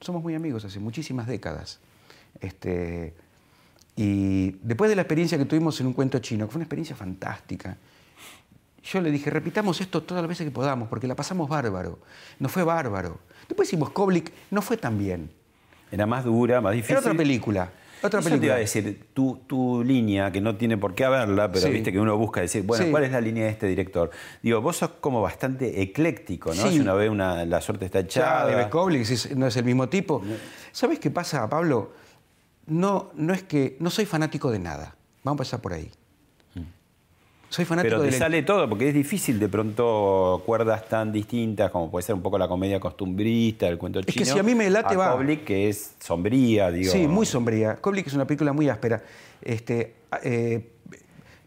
[0.00, 1.80] Somos muy amigos hace muchísimas décadas.
[2.40, 3.14] Este,
[3.96, 6.96] y después de la experiencia que tuvimos en un cuento chino, que fue una experiencia
[6.96, 7.76] fantástica,
[8.84, 11.98] yo le dije, repitamos esto todas las veces que podamos, porque la pasamos bárbaro.
[12.38, 13.18] No fue bárbaro.
[13.48, 15.30] Después hicimos Koblik, no fue tan bien.
[15.90, 16.92] Era más dura, más difícil.
[16.92, 17.70] Era otra película.
[18.02, 18.46] Otra Eso te película.
[18.48, 21.72] iba a decir, tu, tu línea, que no tiene por qué haberla, pero Sí.
[21.72, 22.90] viste que uno busca decir, bueno, Sí.
[22.90, 24.10] ¿cuál es la línea de este director?
[24.42, 26.62] Digo, vos sos como bastante ecléctico, ¿no?
[26.62, 26.68] Sí.
[26.74, 28.46] Si uno ve una, La suerte está echada.
[28.54, 30.22] de Koblik, si no es el mismo tipo.
[30.72, 31.92] ¿Sabes qué pasa, Pablo?
[32.66, 34.96] No, no es que no soy fanático de nada.
[35.22, 35.90] Vamos a empezar por ahí.
[37.54, 37.90] Soy fanático.
[37.94, 42.04] Pero te del- sale todo, porque es difícil de pronto cuerdas tan distintas como puede
[42.04, 44.24] ser un poco la comedia costumbrista, el cuento que chino.
[44.26, 45.12] si a mí me late, a va.
[45.12, 46.90] Kubrick, que es sombría, digo.
[46.92, 47.76] Sí, muy sombría.
[47.76, 49.04] Koblik es una película muy áspera.
[49.40, 50.68] Este, eh,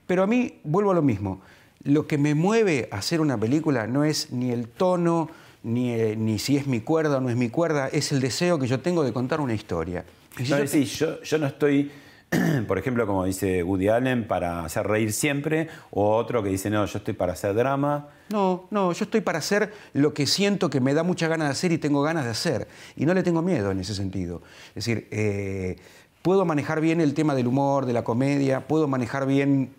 [0.06, 1.41] pero a mí, vuelvo a lo mismo.
[1.84, 5.30] Lo que me mueve a hacer una película no es ni el tono,
[5.63, 8.58] ni, eh, ni si es mi cuerda o no es mi cuerda, es el deseo
[8.60, 10.06] que yo tengo de contar una historia.
[10.39, 11.91] Y si No, yo- sí, yo, yo no estoy,
[12.68, 16.86] por ejemplo, como dice Woody Allen, para hacer reír siempre, o otro que dice, no,
[16.86, 18.10] yo estoy para hacer drama.
[18.30, 21.52] No, no, yo estoy para hacer lo que siento que me da mucha ganas de
[21.54, 22.68] hacer y tengo ganas de hacer.
[22.96, 24.42] Y no le tengo miedo en ese sentido.
[24.70, 25.78] Es decir, eh,
[26.22, 29.72] puedo manejar bien el tema del humor, de la comedia, puedo manejar bien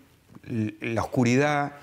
[0.81, 1.73] la oscuridad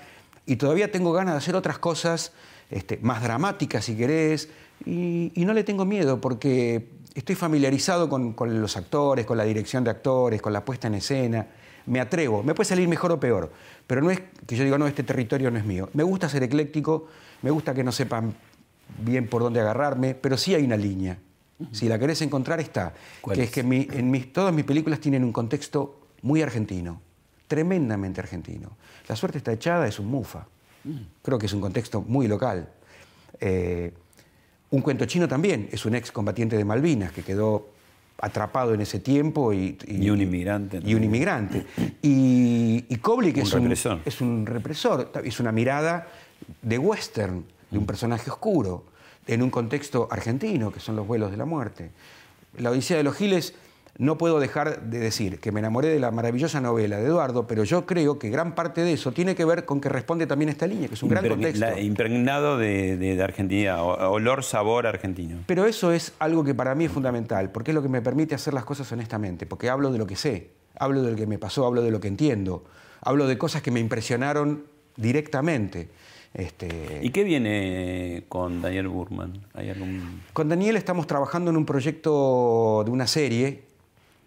[0.45, 2.33] y todavía tengo ganas de hacer otras cosas
[2.69, 4.49] este, más dramáticas, si querés,
[4.85, 9.83] y no le tengo miedo porque estoy familiarizado con, con los actores, con la dirección
[9.83, 11.47] de actores, con la puesta en escena.
[11.87, 13.51] Me atrevo, me puede salir mejor o peor,
[13.85, 15.89] pero no es que yo diga, no, este territorio no es mío.
[15.93, 17.07] Me gusta ser ecléctico,
[17.41, 18.33] me gusta que no sepan
[18.99, 21.17] bien por dónde agarrarme, pero sí hay una línea.
[21.71, 22.93] Si la querés encontrar, está.
[23.21, 23.49] ¿Cuál Que es?
[23.49, 27.01] es que mi- en mis, todas mis películas tienen un contexto muy argentino,
[27.47, 28.77] tremendamente argentino.
[29.07, 30.45] La suerte está echada, es un mufa.
[31.23, 32.69] Creo que es un contexto muy local.
[33.39, 33.91] Eh,
[34.71, 37.69] un cuento chino también es un ex combatiente de Malvinas que quedó
[38.19, 40.81] atrapado en ese tiempo y, Y un inmigrante.
[40.83, 41.65] y un inmigrante.
[42.01, 43.93] Y, y Koblik Un es, represor.
[43.93, 46.07] Un, es un represor, es una mirada
[46.61, 48.85] de western, de un personaje oscuro,
[49.27, 51.91] en un contexto argentino, que son los vuelos de la muerte.
[52.57, 53.53] La Odisea de los Giles,
[53.99, 57.63] no puedo dejar de decir que me enamoré de la maravillosa novela de Eduardo, pero
[57.63, 60.51] yo creo que gran parte de eso tiene que ver con que responde también a
[60.51, 61.59] esta línea, que es un gran contexto.
[61.65, 65.39] la- impregnado de, de- de Argentina, olor, sabor argentino.
[65.47, 68.35] Pero eso es algo que para mí es fundamental, porque es lo que me permite
[68.35, 71.39] hacer las cosas honestamente, porque hablo de lo que sé, hablo de lo que me
[71.39, 72.65] pasó, hablo de lo que entiendo,
[73.01, 74.63] hablo de cosas que me impresionaron
[74.95, 75.89] directamente.
[76.33, 79.33] Este, ¿Y qué viene con Daniel Burman?
[79.55, 80.21] ¿Hay algún...
[80.33, 83.63] Con Daniel estamos trabajando en un proyecto de una serie.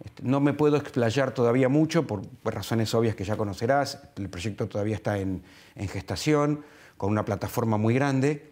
[0.04, 4.02] Este, No me puedo explayar todavía mucho por razones obvias que ya conocerás.
[4.16, 5.42] El proyecto todavía está en,
[5.76, 6.64] en gestación,
[6.96, 8.50] con una plataforma muy grande.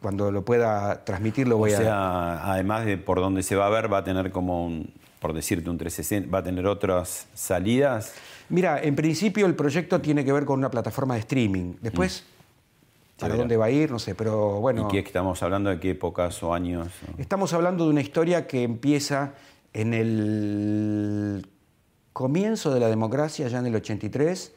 [0.00, 1.78] Cuando lo pueda transmitir lo voy o a...
[1.78, 5.32] sea, además de por dónde se va a ver, va a tener como un, por
[5.32, 8.12] decirte, un 360, va a tener otras salidas.
[8.48, 11.74] Mira, en principio el proyecto tiene que ver con una plataforma de streaming.
[11.80, 12.24] Después,
[13.18, 13.38] para verá.
[13.42, 14.86] dónde va a ir, no sé, pero bueno.
[14.86, 16.88] ¿Y qué estamos hablando de qué épocas o años?
[17.18, 19.32] Estamos hablando de una historia que empieza
[19.72, 21.46] en el
[22.12, 24.52] comienzo de la democracia, ya en el 83,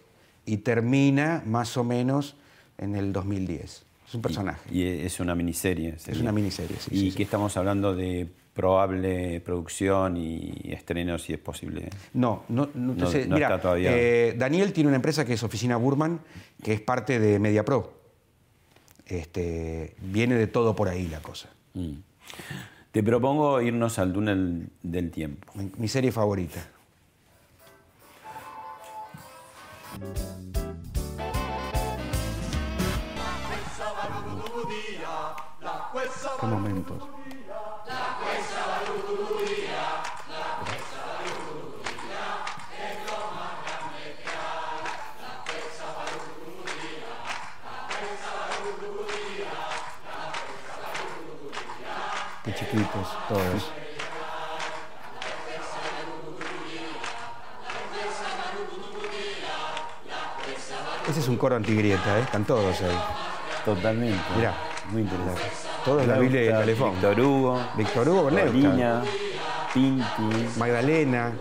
[0.45, 2.35] y termina más o menos
[2.77, 3.83] en el 2010.
[4.07, 4.73] Es un personaje.
[4.73, 5.99] Y es una miniserie.
[5.99, 6.21] sería.
[6.21, 11.39] una miniserie, sí, ¿Y sí, qué estamos hablando de probable producción y estreno, si es
[11.39, 11.89] posible?
[12.13, 13.91] No, no, no, no Mira, está todavía.
[13.95, 16.21] eh, Daniel tiene una empresa que es Oficina Burman,
[16.63, 17.93] que es parte de MediaPro.
[19.05, 21.49] Este, viene de todo por ahí la cosa.
[21.73, 21.93] Mm.
[22.91, 25.51] Te propongo irnos al túnel del tiempo.
[25.77, 26.59] Mi, serie favorita.
[36.39, 37.18] Qué momentos.
[53.29, 53.71] Todos.
[61.09, 62.21] Ese es un coro antigrieta, ¿eh?
[62.21, 62.97] están todos ahí.
[63.65, 64.19] Totalmente.
[64.35, 64.53] Mirá,
[64.91, 65.41] Muy interesante.
[65.83, 66.91] todos la Biblia y el teléfono.
[66.91, 68.23] Víctor Hugo, Víctor Hugo.
[68.29, 69.01] Corina,
[69.73, 71.31] Pinti, Magdalena,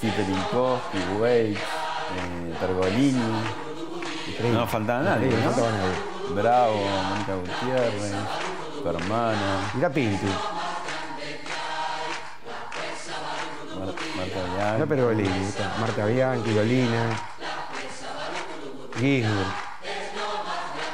[0.00, 3.42] Ciperinkowski, Weitz, eh, Pergolini.
[4.52, 5.36] No faltaba nadie, ¿no?
[5.36, 6.32] no faltaba nadie.
[6.42, 6.76] Bravo,
[7.08, 8.12] Mónica Gutiérrez,
[8.82, 10.26] tu hermana, Mirá Pinti,
[14.80, 17.10] Está Marta Bianchi, Lolina,
[18.98, 19.34] Gisbert,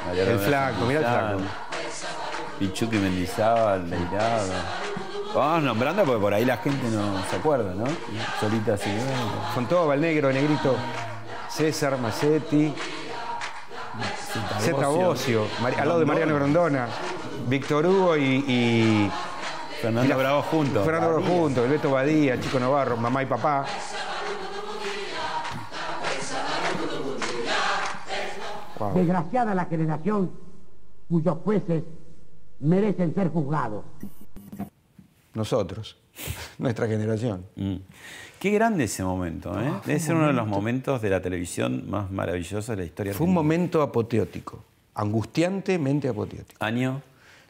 [0.05, 1.41] María el flaco, mirá el flaco.
[2.59, 4.51] Pichuqui Mendizábal, Leirado.
[5.33, 7.85] Vamos nombrando porque por ahí la gente no se acuerda, ¿no?
[8.41, 9.15] Solita Silvestre.
[9.53, 10.75] Fontova, el negro, el negrito,
[11.47, 12.73] César, Macetti,
[14.59, 16.87] Zeta Bocio, al lado de Mariano Grondona,
[17.47, 19.11] Víctor Hugo y, y
[19.81, 20.85] Fernando Mira, Bravo juntos.
[20.85, 23.65] Fernando Bravo juntos, el Beto Badía, Chico Navarro, mamá y papá.
[28.79, 28.93] Wow.
[28.93, 30.31] Desgraciada la generación
[31.09, 31.83] cuyos jueces
[32.59, 33.83] merecen ser juzgados.
[35.33, 35.97] Nosotros,
[36.57, 37.45] nuestra generación.
[37.55, 37.75] Mm.
[38.39, 39.67] Qué grande ese momento, ¿eh?
[39.67, 40.57] Ah, Debe un ser uno de los momento.
[40.57, 44.63] momentos de la televisión más maravillosos de la historia Fue un momento apoteótico,
[44.93, 46.63] angustiantemente apoteótico.
[46.63, 47.01] Año.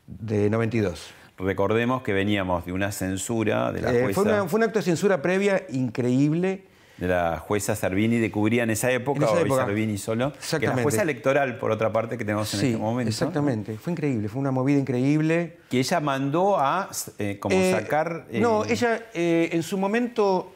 [0.05, 1.09] De 92.
[1.37, 4.79] Recordemos que veníamos de una censura de la Eh, jueza, fue, una- fue un acto
[4.79, 6.63] de censura previa increíble.
[6.97, 9.65] de la jueza Servini de Cubría en esa época, En esa.
[9.67, 10.29] Servini solo.
[10.31, 10.81] Que la Exactamente.
[10.81, 13.09] jueza electoral, por otra parte, que tenemos en Sí, este momento.
[13.11, 13.77] exactamente.
[13.77, 15.57] Fue increíble, fue una movida increíble.
[15.69, 18.25] Que ella mandó a eh, como Eh, sacar.
[18.31, 20.55] No, ella en su momento.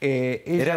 [0.00, 0.72] ella- Era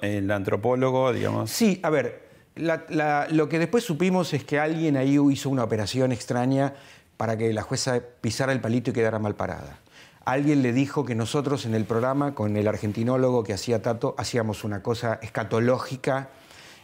[0.00, 1.50] el, antropólogo, digamos.
[1.50, 2.22] Sí, a ver,
[2.56, 6.72] la- la- lo que después supimos es que alguien ahí hizo una operación extraña
[7.16, 9.78] para que la jueza pisara el palito y quedara mal parada.
[10.24, 14.64] Alguien le dijo que nosotros en el programa, con el argentinólogo que hacía Tato, hacíamos
[14.64, 16.30] una cosa escatológica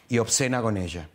[0.09, 1.09] y obscena con ella.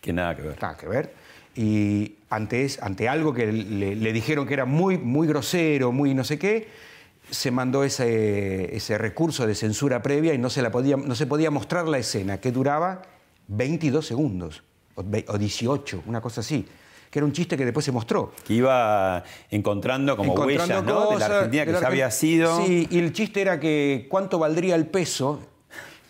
[0.00, 0.62] Que nada que ver.
[0.62, 1.14] Nada que ver.
[1.54, 6.14] Y ante, es- ante algo que le, le dijeron que era muy, muy grosero, muy
[6.14, 6.68] no sé qué,
[7.30, 11.26] se mandó ese, ese recurso de censura previa y no se, la podía, no se
[11.26, 13.02] podía mostrar la escena, que duraba
[13.48, 14.62] 22 segundos,
[14.94, 16.66] o 18, una cosa así.
[17.10, 18.32] Que era un chiste que después se mostró.
[18.46, 21.10] Que iba encontrando como Encontrando huellas ¿no?
[21.10, 22.64] de la Argentina que la ya había sido.
[22.66, 25.40] Sí, y el chiste era que cuánto valdría el peso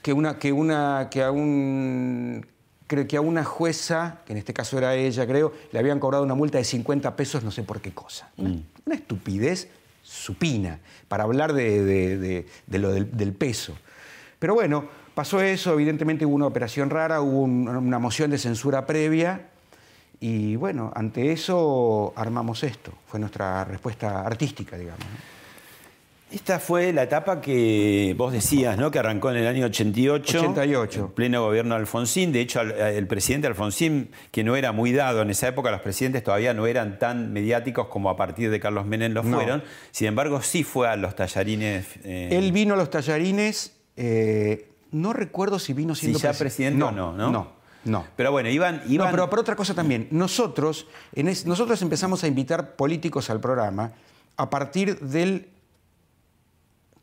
[0.02, 2.46] que una que una que a un
[2.86, 6.24] creo que a una jueza, que en este caso era ella, creo, le habían cobrado
[6.24, 8.30] una multa de 50 pesos, no sé por qué cosa.
[8.38, 8.62] Una, Mm.
[8.86, 9.68] una estupidez
[10.02, 13.74] supina para hablar de, de- de- de lo del, del peso.
[14.38, 18.86] Pero bueno, pasó eso, evidentemente hubo una operación rara, hubo un- una moción de censura
[18.86, 19.48] previa
[20.20, 22.92] y bueno, ante eso armamos esto.
[23.06, 25.00] Fue nuestra respuesta artística, digamos.
[25.04, 25.38] ¿no?
[26.30, 28.90] Esta fue la etapa que vos decías, ¿no?
[28.90, 30.38] Que arrancó en el año 88.
[30.40, 31.00] 88.
[31.00, 32.32] en pleno gobierno de Alfonsín.
[32.32, 35.80] De hecho, al- el presidente Alfonsín, que no era muy dado en esa época, los
[35.80, 39.36] presidentes todavía no eran tan mediáticos como a partir de Carlos Menem lo No.
[39.38, 39.64] fueron.
[39.90, 41.86] Sin embargo, sí fue a los tallarines.
[42.04, 46.38] eh, Él vino a los tallarines Eh, no recuerdo si vino Si siendo ya presi-
[46.38, 47.30] presidente o no, ¿no?
[47.32, 47.52] No,
[47.84, 48.04] no.
[48.16, 48.82] Pero bueno, iban...
[48.88, 50.08] iban No, pero por otra cosa también.
[50.10, 53.92] Nosotros, en es- nosotros empezamos a invitar políticos al programa
[54.36, 55.48] a partir del.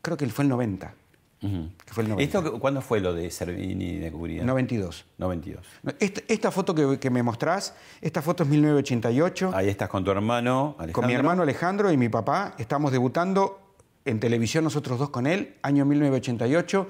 [0.01, 0.93] Creo que fue el 90.
[1.41, 1.69] Ujú.
[1.85, 2.39] que fue el 90.
[2.39, 4.43] ¿Esto, ¿Cuándo fue lo de Servini de Curía?
[4.43, 5.05] 92.
[5.17, 5.63] 92.
[5.99, 9.51] Esta, esta foto que, que me mostrás, esta foto es 1988.
[9.53, 10.93] Ahí estás con tu hermano Alejandro.
[10.93, 13.59] Con mi hermano Alejandro y mi papá estamos debutando
[14.05, 16.87] en televisión nosotros dos con él, año 1988,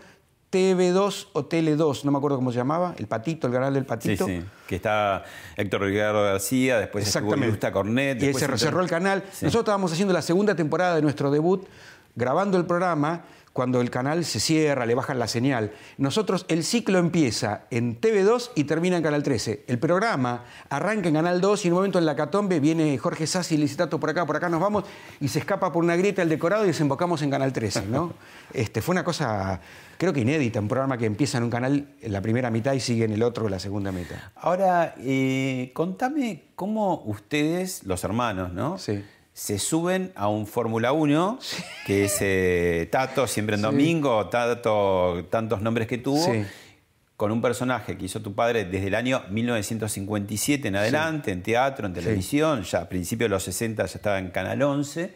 [0.52, 3.88] TV2 o Tele2, no me acuerdo cómo se llamaba, el Patito, el canal del Sí,
[3.90, 4.26] Patito.
[4.26, 4.42] sí.
[4.68, 5.24] Que está
[5.58, 7.36] Héctor Ricardo García, después estuvo.
[7.36, 8.22] Ilusta Cornet.
[8.24, 9.24] Y se cerró el canal.
[9.32, 9.46] Sí.
[9.46, 11.68] Nosotros estábamos haciendo la segunda temporada de nuestro debut,
[12.16, 13.24] grabando el programa.
[13.56, 15.72] Cuando el canal se cierra, le bajan la señal.
[15.98, 19.64] Nosotros, el ciclo empieza en TV2 y termina en Canal 13.
[19.68, 23.26] El programa arranca en Canal 2 y en un momento en la catombe viene Jorge
[23.26, 24.84] Sassi y Licitato por acá, por acá nos vamos
[25.22, 28.12] y se escapa por una grieta el decorado y desembocamos en Canal 13, ¿no?
[28.54, 29.62] este, fue una cosa,
[29.98, 32.82] creo que inédita, un programa que empieza en un canal en la primera mitad y
[32.82, 34.18] sigue en el otro la segunda mitad.
[34.36, 38.78] Ahora, eh, contame cómo ustedes, los hermanos, ¿no?
[38.78, 39.02] Sí.
[39.36, 41.40] Se suben a un Fórmula 1,
[41.86, 46.46] que es eh, Tato, siempre en domingo, Tato, tantos nombres que tuvo, Sí.
[47.18, 51.86] con un personaje que hizo tu padre desde el año 1957 en adelante, en teatro,
[51.86, 55.14] en televisión, ya a principios de los 60 ya estaba en Canal 11,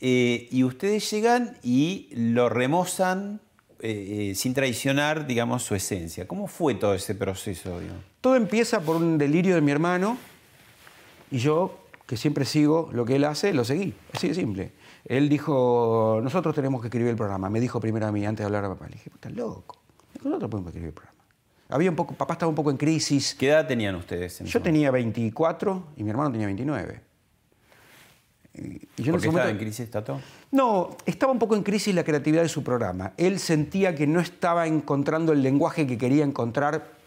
[0.00, 3.40] eh, y ustedes llegan y lo remozan
[3.80, 6.28] eh, eh, sin traicionar, digamos, su esencia.
[6.28, 7.80] ¿Cómo fue todo ese proceso?
[7.80, 8.04] digamos?
[8.20, 10.16] Todo empieza por un delirio de mi hermano
[11.32, 13.92] y yo, que siempre sigo lo que él hace, lo seguí.
[14.14, 14.72] Así de simple.
[15.04, 17.50] Él dijo, nosotros tenemos que escribir el programa.
[17.50, 18.86] Me dijo primero a mí, antes de hablar a papá.
[18.86, 19.76] Le dije, estás loco.
[20.24, 21.18] Nosotros podemos escribir el programa.
[21.68, 23.34] Había un poco, papá estaba un poco en crisis.
[23.38, 24.40] ¿Qué edad tenían ustedes?
[24.40, 27.02] en Yo tenía 24 y mi hermano tenía 29.
[28.54, 30.18] Y- yo en ¿Por estaba en crisis Tato?
[30.50, 33.12] no, estaba un poco en crisis la creatividad de su programa.
[33.18, 36.97] Él sentía que no estaba encontrando el lenguaje que quería encontrar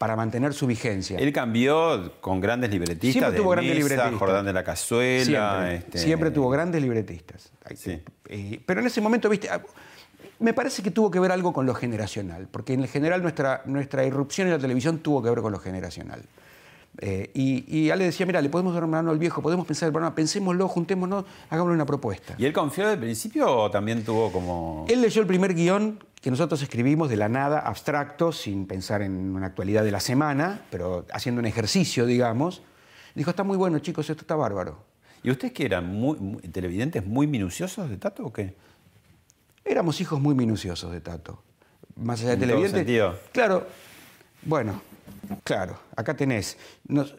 [0.00, 1.18] para mantener su vigencia.
[1.18, 4.14] Él cambió con grandes libretistas, Siempre de tuvo grandes libretistas.
[4.14, 5.24] Jordán de la Cazuela.
[5.26, 7.52] Siempre, este, siempre tuvo grandes libretistas.
[7.74, 8.00] Sí.
[8.30, 9.60] Eh, pero en ese momento, viste, ah,
[10.38, 14.02] me parece que tuvo que ver algo con lo generacional, porque en general nuestra, nuestra
[14.06, 16.22] irrupción en la televisión tuvo que ver con lo generacional.
[16.98, 19.88] Eh, y, y Ale decía, mira, le podemos dar una mano al viejo, podemos pensar
[19.88, 22.36] el programa, pensémoslo, juntémonos, hagámosle una propuesta.
[22.38, 24.86] ¿Y él confió desde el principio o también tuvo como.?
[24.88, 29.34] Él leyó el primer guion que nosotros escribimos de la nada, abstracto, sin pensar en
[29.34, 32.62] una actualidad de la semana, pero haciendo un ejercicio, digamos.
[33.14, 34.84] Dijo, está muy bueno, chicos, esto está bárbaro.
[35.22, 38.54] ¿Y ustedes que eran muy, muy- televidentes muy minuciosos de Tato o qué?
[39.64, 41.42] Éramos hijos muy minuciosos de Tato.
[41.96, 42.78] Más allá de En todo televidente.
[42.78, 43.18] sentido.
[43.32, 43.66] Claro,
[44.42, 44.80] bueno,
[45.44, 46.56] claro, acá tenés.
[46.86, 47.14] Nos-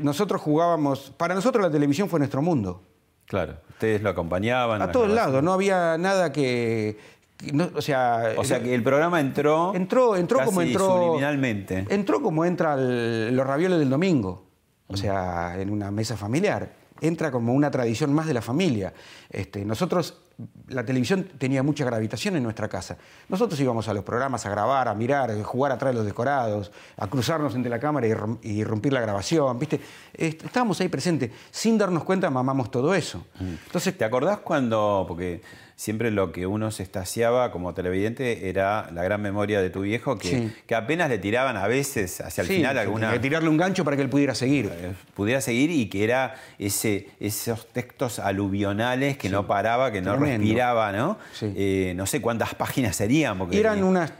[0.00, 1.12] nosotros jugábamos.
[1.16, 2.82] Para nosotros la televisión fue nuestro mundo.
[3.26, 4.80] Claro, ustedes lo acompañaban.
[4.82, 7.17] A todos lados, no había nada que.
[7.52, 8.34] No- o sea.
[8.36, 9.74] O sea que el programa entró.
[9.74, 10.86] Entró, entró como entró.
[10.86, 11.86] Subliminalmente.
[11.88, 14.46] Entró como entra el- los ravioles del domingo,
[14.86, 16.76] o sea, en una mesa familiar.
[17.00, 18.92] Entra como una tradición más de la familia.
[19.30, 20.18] Este, nosotros,
[20.66, 22.96] la televisión tenía mucha gravitación en nuestra casa.
[23.28, 26.72] Nosotros íbamos a los programas a grabar, a mirar, a jugar atrás de los decorados,
[26.96, 29.80] a cruzarnos entre la cámara y, rom- y irrumpir la grabación, ¿viste?
[30.12, 31.30] Est- Estábamos ahí presentes.
[31.52, 33.24] Sin darnos cuenta, mamamos todo eso.
[33.38, 35.04] Entonces, ¿te acordás cuando.?
[35.06, 35.40] Porque
[35.78, 40.18] siempre lo que uno se estaciaba como televidente era la gran memoria de tu viejo,
[40.18, 40.52] que, Sí.
[40.66, 43.12] que apenas le tiraban a veces hacia el Sí, final alguna.
[43.12, 44.72] que tirarle un gancho para que él pudiera seguir.
[45.14, 50.90] pudiera seguir y que era ese, esos textos aluvionales que no paraba, que no respiraba,
[50.90, 51.16] ¿no?
[51.32, 51.52] Sí.
[51.56, 53.38] Eh, no sé cuántas páginas serían.
[53.38, 54.12] Porque Eran unas.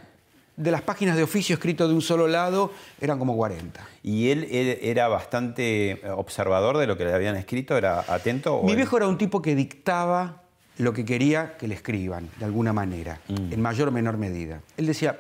[0.57, 3.81] De las páginas de oficio escrito de un solo lado, eran como 40.
[4.05, 8.57] Y él, él era bastante observador de lo que le habían escrito, era atento.
[8.57, 10.43] o Mi él- viejo era un tipo que dictaba
[10.79, 14.61] lo que quería que le escriban, de alguna manera, en mayor o menor medida.
[14.77, 15.19] Él decía,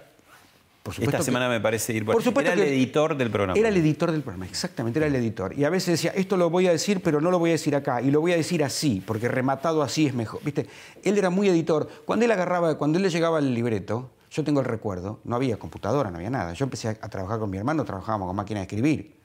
[0.83, 1.01] por supuesto.
[1.01, 1.05] Mm.
[1.09, 3.59] Esta que- semana me parece ir por, por supuesto Era el que- editor del programa.
[3.59, 5.53] Era el editor del programa, exactamente, era el editor.
[5.59, 7.75] Y a veces decía, esto lo voy a decir, pero no lo voy a decir
[7.77, 10.41] acá, y lo voy a decir así, porque rematado así es mejor.
[10.45, 10.67] ¿Viste?
[11.03, 11.89] Él era muy editor.
[12.05, 15.59] Cuando él agarraba, cuando él le llegaba el libreto, yo tengo el recuerdo, no había
[15.59, 16.53] computadora, no había nada.
[16.53, 19.18] Yo empecé a, a trabajar con mi hermano, trabajábamos con máquina de escribir.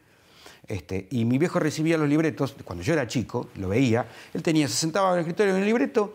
[0.67, 4.67] Este, y mi viejo recibía los libretos, cuando yo era chico, lo veía, él tenía,
[4.67, 6.13] se sentaba en el escritorio en el libreto,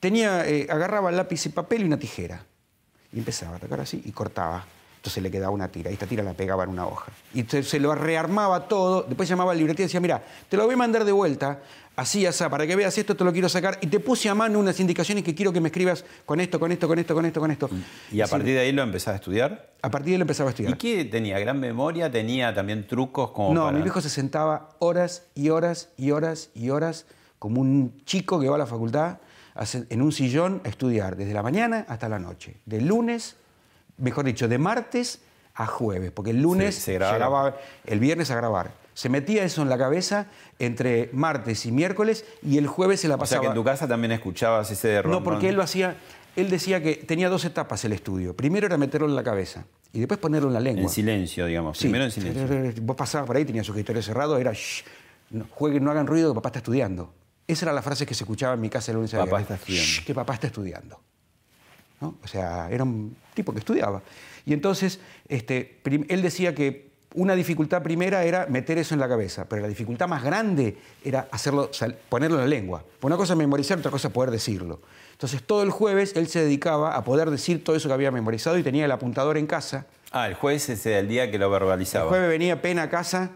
[0.00, 2.44] tenía, eh, agarraba lápiz y papel y una tijera.
[3.12, 4.64] Y empezaba a tocar así y cortaba.
[5.02, 7.10] Entonces le quedaba una tira y esta tira la pegaba en una hoja.
[7.34, 9.02] Y se, se lo rearmaba todo.
[9.02, 11.60] Después llamaba al libretista y decía, mira, te lo voy a mandar de vuelta,
[11.96, 13.78] así, así, para que veas esto, te lo quiero sacar.
[13.80, 16.70] Y te puse a mano unas indicaciones que quiero que me escribas con esto, con
[16.70, 17.70] esto, con esto, con esto, con esto.
[18.12, 19.72] Y a partir de ahí lo empezás a estudiar.
[19.82, 20.72] a partir de ahí lo empezaba a estudiar.
[20.74, 21.36] ¿Y qué tenía?
[21.40, 22.08] ¿Gran memoria?
[22.08, 23.76] ¿Tenía también trucos como No, para...?
[23.76, 27.06] mi viejo se sentaba horas y horas y horas y horas
[27.40, 29.18] como un chico que va a la facultad
[29.90, 32.60] en un sillón a estudiar desde la mañana hasta la noche.
[32.66, 33.34] De lunes,
[34.02, 35.20] mejor dicho, de martes
[35.54, 37.12] a jueves, porque el lunes Se- se graba.
[37.14, 38.70] llegaba el viernes a grabar.
[38.94, 40.26] Se metía eso en la cabeza
[40.58, 43.40] entre martes y miércoles y el jueves se la O sea pasaba.
[43.42, 45.96] que en tu casa también escuchabas ese de No, porque él lo hacía.
[46.36, 48.34] Él decía que tenía dos etapas el estudio.
[48.34, 50.82] Primero era meterlo en la cabeza y después ponerlo en la lengua.
[50.84, 51.76] En silencio, digamos.
[51.78, 51.84] Sí.
[51.84, 52.82] Primero en silencio.
[52.82, 54.82] Vos pasabas por ahí, tenías su escritorio cerrado, era "Shh,
[55.30, 57.12] no, jueguen, no hagan ruido, que papá está estudiando.
[57.46, 59.54] Esa era la frase que se escuchaba en mi casa el lunes a Papá está
[59.56, 59.86] estudiando.
[59.86, 61.00] "Shh, que papá está estudiando.
[62.02, 62.16] ¿No?
[62.22, 64.02] O sea, era un tipo que estudiaba.
[64.44, 64.98] Y entonces,
[65.28, 69.68] este, él decía que una dificultad primera era meter eso en la cabeza, pero la
[69.68, 71.70] dificultad más grande era hacerlo,
[72.08, 72.84] ponerlo en la lengua.
[73.02, 74.80] Una cosa es memorizar, otra cosa es poder decirlo.
[75.12, 78.58] Entonces, todo el jueves él se dedicaba a poder decir todo eso que había memorizado
[78.58, 79.86] y tenía el apuntador en casa.
[80.10, 82.06] Ah, el jueves ese del día que lo verbalizaba.
[82.06, 83.30] El jueves venía Pena a casa,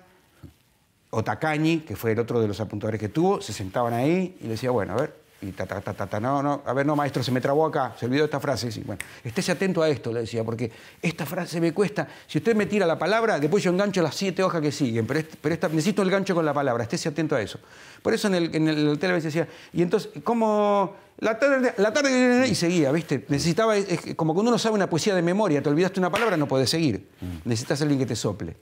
[1.11, 4.45] o Tacañi, que fue el otro de los apuntadores que tuvo, se sentaban ahí y
[4.45, 6.97] le decía, bueno, a ver, y ta, ta, ta, ta, no, no, a ver, no,
[6.97, 8.69] maestro, se me trabó acá, se olvidó esta frase.
[8.85, 10.71] Bueno, estése atento a esto, le decía, porque
[11.03, 12.09] esta frase me cuesta.
[12.27, 15.21] Si usted me tira la palabra, después yo engancho las siete hojas que siguen, pero,
[15.21, 17.59] este- pero necesito el gancho con la palabra, estése atento a eso.
[18.03, 20.95] Por eso en el, en el veces decía, y entonces, ¿cómo?
[21.19, 23.25] La tarde, la tarde, y seguía, ¿viste?
[23.29, 26.47] Necesitaba, es- como cuando uno sabe una poesía de memoria, te olvidaste una palabra, no
[26.47, 27.09] puedes seguir.
[27.47, 28.57] Necesitas a alguien que te sople.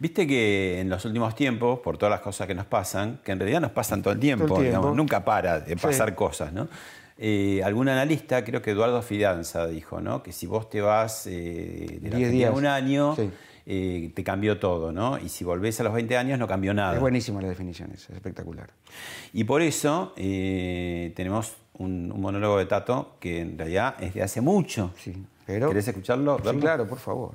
[0.00, 3.38] Viste que en los últimos tiempos, por todas las cosas que nos pasan, que en
[3.38, 4.78] realidad nos pasan todo el tiempo, Todo el tiempo.
[4.80, 5.80] digamos, nunca para de Sí.
[5.80, 6.68] pasar cosas, ¿no?
[7.18, 10.24] Eh, algún analista, creo que Eduardo Fidanza dijo, ¿no?
[10.24, 12.52] Que si vos te vas eh, de la días.
[12.52, 13.30] un año, Sí.
[13.64, 15.18] eh, te cambió todo, ¿no?
[15.20, 16.94] Y si volvés a los 20 años, no cambió nada.
[16.94, 18.70] Es buenísima la definición, es espectacular.
[19.32, 24.22] Y por eso eh, tenemos un, un monólogo de Tato que en realidad es de
[24.22, 24.92] hace mucho.
[24.96, 25.68] Sí, pero...
[25.68, 26.38] ¿Querés escucharlo?
[26.38, 27.34] Sí, claro, por favor.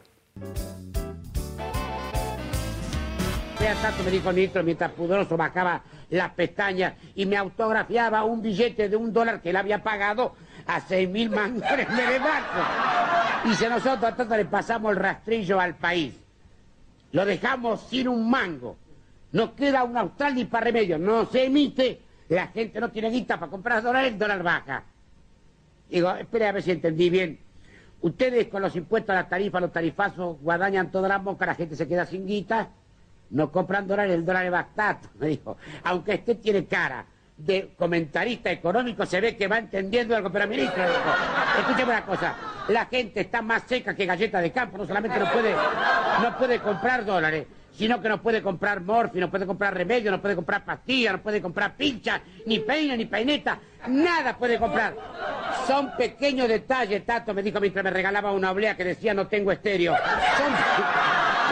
[3.59, 8.87] Vea tanto me dijo Nitro mientras pudoroso bajaba las pestañas y me autografiaba un billete
[8.87, 10.35] de un dólar que él había pagado
[10.67, 12.61] a seis mil mangos en Meredaco.
[13.45, 16.13] Y si nosotros tanto le pasamos el rastrillo al país,
[17.11, 18.77] lo dejamos sin un mango,
[19.31, 23.39] no queda un austral ni para remedio, no se emite, la gente no tiene guita
[23.39, 24.83] para comprar dólares, el dólar baja.
[25.89, 27.39] Digo, espere a ver si entendí bien.
[28.01, 31.75] Ustedes con los impuestos a la tarifa, los tarifazos, guadañan toda la boca, la gente
[31.75, 32.69] se queda sin guita,
[33.31, 35.57] no compran dólares, el dólar es bastante, me dijo.
[35.83, 37.05] Aunque usted tiene cara
[37.37, 40.99] de comentarista económico, se ve que va entendiendo algo, pero ministro, dijo,
[41.59, 42.35] escúcheme una cosa,
[42.67, 46.59] la gente está más seca que galleta de campo, no solamente no puede, no puede
[46.59, 47.45] comprar dólares,
[47.77, 51.21] sino que no puede comprar morfi, no puede comprar remedio, no puede comprar pastillas, no
[51.21, 54.95] puede comprar pincha, ni peina, ni peineta, nada puede comprar.
[55.67, 59.51] Son pequeños detalles, Tato me dijo mientras me regalaba una oblea que decía no tengo
[59.51, 59.95] estéreo.
[59.95, 60.53] Son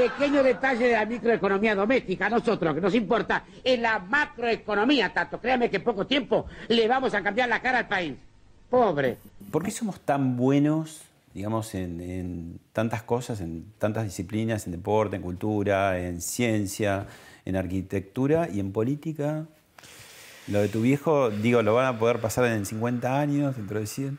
[0.10, 2.26] pequeños detalles de la microeconomía doméstica.
[2.26, 5.40] A nosotros que nos importa es la macroeconomía, Tato.
[5.40, 8.16] Créame que en poco tiempo le vamos a cambiar la cara al país.
[8.70, 9.18] Pobre.
[9.52, 11.04] ¿Por qué somos tan buenos,
[11.36, 17.08] digamos, en, tantas cosas, en tantas disciplinas, en deporte, en cultura, en ciencia,
[17.44, 19.46] en arquitectura y en política?
[20.48, 23.86] Lo de tu viejo, digo, ¿lo van a poder pasar en 50 años, dentro de
[23.86, 24.18] 100?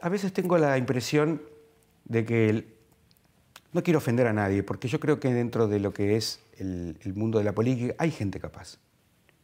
[0.00, 1.42] A veces tengo la impresión
[2.04, 2.64] de que
[3.72, 6.96] no quiero ofender a nadie, porque yo creo que dentro de lo que es el,
[7.00, 8.78] el mundo de la política hay gente capaz.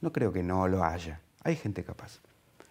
[0.01, 1.21] No creo que no lo haya.
[1.43, 2.21] Hay gente capaz.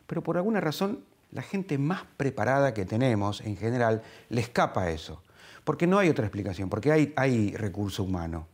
[0.06, 5.22] Pero por alguna razón, la gente más preparada que tenemos en general le escapa eso.
[5.64, 8.48] Porque no hay otra explicación, porque hay, hay recurso humano.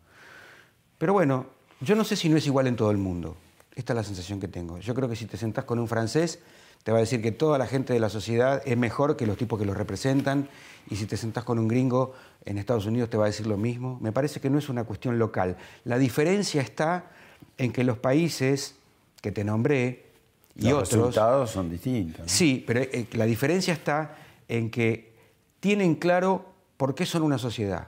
[0.98, 1.48] Pero bueno,
[1.82, 3.38] yo no sé si no es igual en todo el mundo.
[3.76, 4.80] Esta es la sensación que tengo.
[4.80, 6.40] Yo creo que si te sentás con un francés,
[6.84, 9.38] te va a decir que toda la gente de la sociedad es mejor que los
[9.38, 10.50] tipos que los representan.
[10.90, 12.14] Y si te sentás con un gringo
[12.46, 14.00] en Estados Unidos, te va a decir lo mismo.
[14.02, 15.58] Me parece que no es una cuestión local.
[15.86, 17.12] La diferencia está
[17.58, 18.76] en que los países
[19.22, 20.13] que te nombré
[20.56, 20.90] y Los otros.
[20.92, 22.22] resultados son distintos.
[22.22, 22.28] ¿no?
[22.28, 24.16] Sí, pero eh, la diferencia está
[24.48, 25.16] en que
[25.60, 26.46] tienen claro
[26.78, 27.88] por qué son una sociedad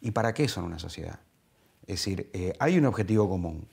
[0.00, 1.18] y para qué son una sociedad.
[1.82, 3.66] Es decir, eh, hay un objetivo común.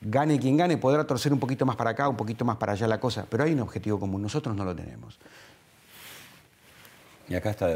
[0.00, 2.86] Gane quien gane, podrá torcer un poquito más para acá, un poquito más para allá
[2.86, 4.20] la cosa, pero hay un objetivo común.
[4.22, 5.18] Nosotros no lo tenemos.
[7.28, 7.66] Y acá está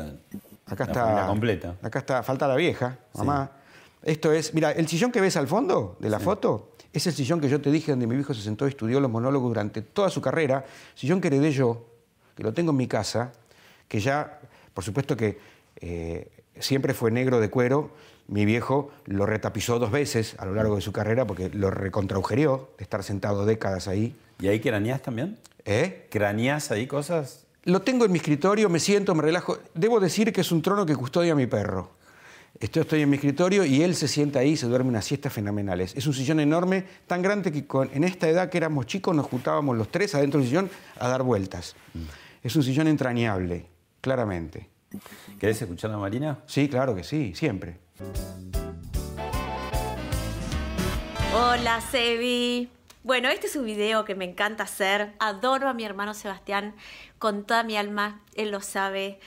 [0.66, 1.26] Acá la está.
[1.26, 1.76] completa.
[1.82, 3.50] Acá está, falta la vieja, mamá.
[4.02, 7.40] Esto es, mira, el sillón que ves al fondo de la foto es el sillón
[7.40, 10.10] que yo te dije donde mi viejo se sentó y estudió los monólogos durante toda
[10.10, 10.64] su carrera.
[10.94, 11.86] Sillón que heredé yo,
[12.36, 13.32] que lo tengo en mi casa,
[13.86, 14.40] que ya,
[14.74, 15.38] por supuesto que
[15.80, 16.28] eh,
[16.58, 17.90] siempre fue negro de cuero.
[18.26, 22.70] Mi viejo lo retapizó dos veces a lo largo de su carrera porque lo recontraugerió
[22.78, 24.14] de estar sentado décadas ahí.
[24.40, 25.38] ¿Y ahí craneás también?
[25.64, 26.06] ¿Eh?
[26.10, 27.46] ¿Craneás ahí cosas?
[27.64, 29.58] Lo tengo en mi escritorio, me siento, me relajo.
[29.74, 31.90] Debo decir que es un trono que custodia a mi perro.
[32.60, 35.32] Esto estoy en mi escritorio y él se sienta ahí y se duerme unas siestas
[35.32, 35.94] fenomenales.
[35.96, 39.26] Es un sillón enorme, tan grande que con- en esta edad que éramos chicos nos
[39.26, 41.74] juntábamos los tres adentro del sillón a dar vueltas.
[42.42, 43.64] Es un sillón entrañable,
[44.02, 44.68] claramente.
[45.38, 46.40] ¿Querés escuchar a Marina?
[46.46, 47.78] Sí, claro que sí, siempre.
[51.34, 52.68] Hola, Sebi.
[53.02, 55.14] Bueno, este es un video que me encanta hacer.
[55.18, 56.74] Adoro a mi hermano Sebastián
[57.18, 58.20] con toda mi alma.
[58.34, 59.18] Él lo sabe.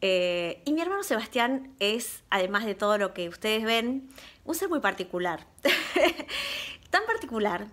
[0.00, 4.08] Eh, y mi hermano Sebastián es, además de todo lo que ustedes ven,
[4.44, 5.46] un ser muy particular.
[6.90, 7.66] Tan particular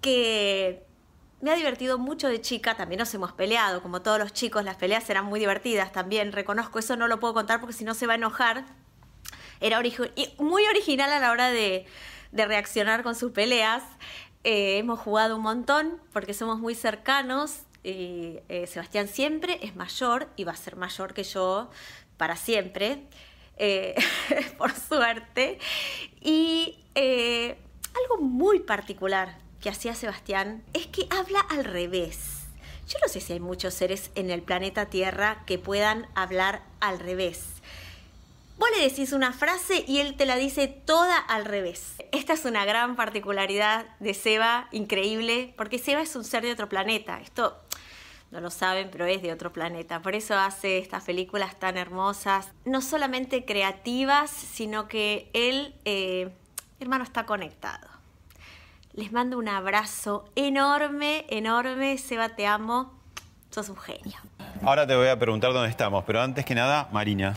[0.00, 0.84] que
[1.40, 2.76] me ha divertido mucho de chica.
[2.76, 4.64] También nos hemos peleado, como todos los chicos.
[4.64, 6.32] Las peleas eran muy divertidas también.
[6.32, 8.64] Reconozco eso, no lo puedo contar porque si no se va a enojar.
[9.60, 9.80] Era
[10.38, 11.86] muy original a la hora de,
[12.32, 13.82] de reaccionar con sus peleas.
[14.44, 17.62] Eh, hemos jugado un montón porque somos muy cercanos.
[17.88, 21.70] Y, eh, Sebastián siempre es mayor y va a ser mayor que yo
[22.18, 23.04] para siempre,
[23.56, 23.94] eh,
[24.58, 25.58] por suerte.
[26.20, 27.56] Y eh,
[28.02, 32.44] algo muy particular que hacía Sebastián es que habla al revés.
[32.88, 36.98] Yo no sé si hay muchos seres en el planeta Tierra que puedan hablar al
[36.98, 37.46] revés.
[38.58, 41.94] Vos le decís una frase y él te la dice toda al revés.
[42.12, 46.68] Esta es una gran particularidad de Seba, increíble, porque Seba es un ser de otro
[46.68, 47.20] planeta.
[47.20, 47.62] Esto
[48.30, 50.02] no lo saben, pero es de otro planeta.
[50.02, 56.30] Por eso hace estas películas tan hermosas, no solamente creativas, sino que él, eh,
[56.80, 57.88] hermano, está conectado.
[58.92, 61.96] Les mando un abrazo enorme, enorme.
[61.98, 62.92] Seba, te amo.
[63.50, 64.18] Sos un genio.
[64.62, 67.34] Ahora te voy a preguntar dónde estamos, pero antes que nada, Marina.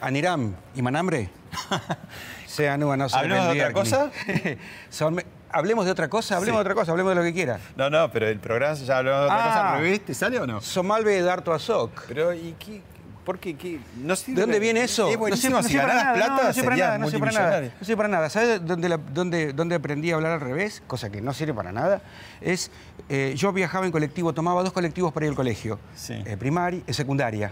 [0.00, 1.30] Aniram y Manambre.
[2.46, 4.10] Sea no, no se ¿Hablemos de otra cosa?
[4.90, 6.64] Son- hablemos de otra cosa, hablemos Sí.
[6.64, 7.58] de otra cosa, hablemos de lo que quiera.
[7.76, 9.72] No, no, pero el programa ya habló de otra cosa Ah.
[9.74, 10.60] al revés, ¿te sale o no?
[10.60, 12.04] Somalve de Darto Azok.
[12.08, 12.82] Pero, ¿y qué?
[13.24, 13.56] ¿Por qué?
[13.56, 13.80] qué?
[13.96, 15.08] No ¿De dónde viene eso?
[15.10, 17.32] Es buenísimo, si sé para nada, plata, no, no sé para nada, no sé para
[17.32, 18.30] nada, no sé para nada.
[18.30, 20.80] ¿Sabes dónde, la- dónde- dónde aprendí a hablar al revés?
[20.86, 22.02] Cosa que no sirve para nada.
[22.40, 22.70] Es,
[23.08, 25.80] eh, yo viajaba en colectivo, tomaba dos colectivos para ir al colegio.
[26.08, 27.50] Eh, primaria y secundaria.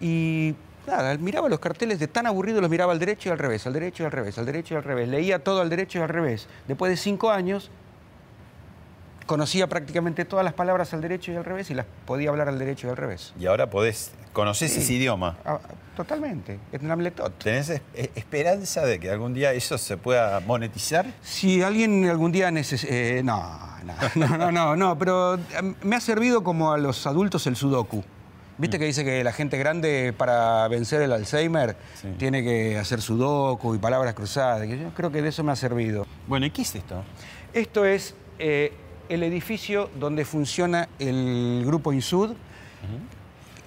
[0.00, 0.56] Y
[0.86, 3.72] nada, miraba los carteles de tan aburrido, los miraba al derecho y al revés, al
[3.72, 5.08] derecho y al revés, al derecho y al revés.
[5.08, 6.46] Leía todo al derecho y al revés.
[6.68, 7.70] Después de cinco años,
[9.26, 12.58] conocía prácticamente todas las palabras al derecho y al revés y las podía hablar al
[12.58, 13.32] derecho y al revés.
[13.38, 14.80] Y ahora podés, conocés Sí.
[14.80, 15.36] ese idioma.
[15.46, 15.58] Ah,
[15.96, 16.58] totalmente.
[16.72, 17.32] Es un amletot.
[17.42, 21.06] ¿Tenés es- e- esperanza de que algún día eso se pueda monetizar?
[21.22, 22.92] Si alguien algún día necesita...
[23.22, 23.94] no, no,
[24.28, 28.04] no, no, no, no, pero em, me ha servido como a los adultos el sudoku.
[28.56, 31.76] ¿Viste que dice que la gente grande para vencer el Alzheimer
[32.18, 34.68] tiene que hacer sudoku y palabras cruzadas?
[34.68, 36.06] Yo creo que de eso me ha servido.
[36.28, 37.02] Bueno, ¿y qué es esto?
[37.52, 38.72] Esto es eh,
[39.08, 42.34] el edificio donde funciona el grupo Insud,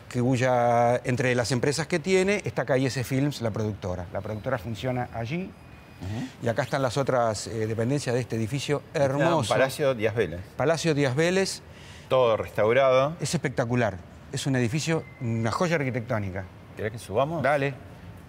[0.10, 4.06] que cuya, entre las empresas que tiene está KS Films, la productora.
[4.14, 5.52] La productora funciona allí.
[6.44, 9.54] Y acá están las otras eh, dependencias de este edificio hermoso.
[9.54, 10.40] Palacio Díaz Vélez.
[10.56, 11.62] Palacio Díaz Vélez.
[12.08, 13.16] Todo restaurado.
[13.20, 13.98] Es espectacular.
[14.32, 16.44] Es un edificio, una joya arquitectónica.
[16.76, 17.42] ¿Querés que subamos?
[17.42, 17.74] Dale.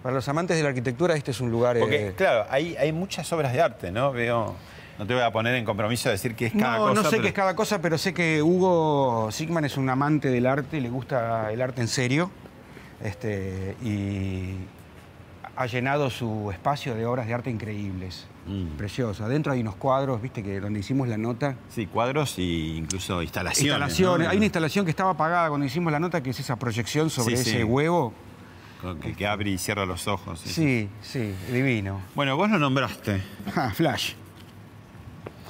[0.03, 1.79] Para los amantes de la arquitectura, este es un lugar...
[1.79, 4.13] Porque, eh, claro, hay, hay muchas obras de arte, ¿no?
[4.13, 4.55] Veo.
[4.99, 6.95] No te voy a poner en compromiso de decir qué es cada no, cosa.
[6.95, 10.29] no sé pero- qué es cada cosa, pero sé que Hugo Sigman es un amante
[10.29, 12.31] del arte, le gusta el arte en serio.
[13.03, 14.57] Este, y
[15.57, 18.27] ha llenado su espacio de obras de arte increíbles,
[18.77, 19.27] preciosas.
[19.27, 21.57] Adentro hay unos cuadros, viste, que donde hicimos la nota.
[21.69, 23.73] Sí, cuadros e incluso instalaciones.
[23.73, 24.27] Instalaciones.
[24.27, 24.31] ¿no?
[24.31, 27.37] Hay una instalación que estaba apagada cuando hicimos la nota, que es esa proyección sobre
[27.37, 27.51] Sí, sí.
[27.51, 28.13] ese huevo.
[29.03, 30.41] Que, que abre y cierra los ojos.
[30.41, 32.01] Sí, sí, divino.
[32.15, 33.23] Bueno, vos lo nombraste.
[33.57, 34.13] Ah, Flash.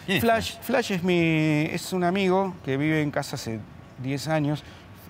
[0.06, 3.60] ¿Quién es Flash, Flash es, mi, es un amigo que vive en casa hace
[4.02, 4.64] 10 años.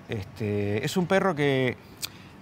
[0.09, 1.77] Este, es un perro que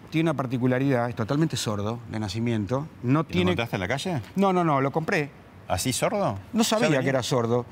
[0.10, 2.88] tiene una particularidad, es totalmente sordo de nacimiento.
[3.04, 3.52] No ¿Lo tiene...
[3.52, 4.22] encontraste en la calle?
[4.36, 5.30] No, no, no, lo compré.
[5.68, 6.38] ¿Así sordo?
[6.54, 7.66] No ¿Ya sabía que era sordo,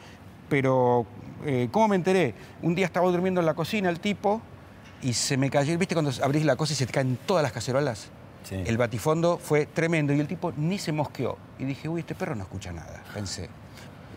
[0.50, 1.06] pero
[1.46, 2.34] eh, ¿cómo me enteré?
[2.62, 4.42] Un día estaba durmiendo en la cocina el tipo
[5.02, 7.52] y se me cayó, ¿viste cuando abrís la cosa y se te caen todas las
[7.52, 8.10] cacerolas?
[8.44, 8.56] Sí.
[8.66, 11.38] El batifondo fue tremendo y el tipo ni se mosqueó.
[11.58, 13.50] Y dije, uy, este perro no escucha nada, pensé.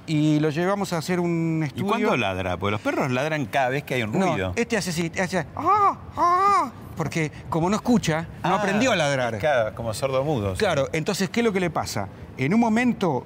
[0.06, 1.86] Y lo llevamos a hacer un ¿Y estudio.
[1.86, 2.56] cuándo ladra?
[2.56, 4.52] Porque los perros ladran cada vez que hay un No, ruido.
[4.56, 5.96] este hace así, hace ¡ah!
[6.16, 6.72] ¡ah!
[6.98, 9.38] Porque como no escucha, no Ah, aprendió a ladrar.
[9.38, 10.54] Claro, como sordo mudo.
[10.54, 12.08] Claro, entonces, ¿qué es lo que le pasa?
[12.36, 13.24] En un momento,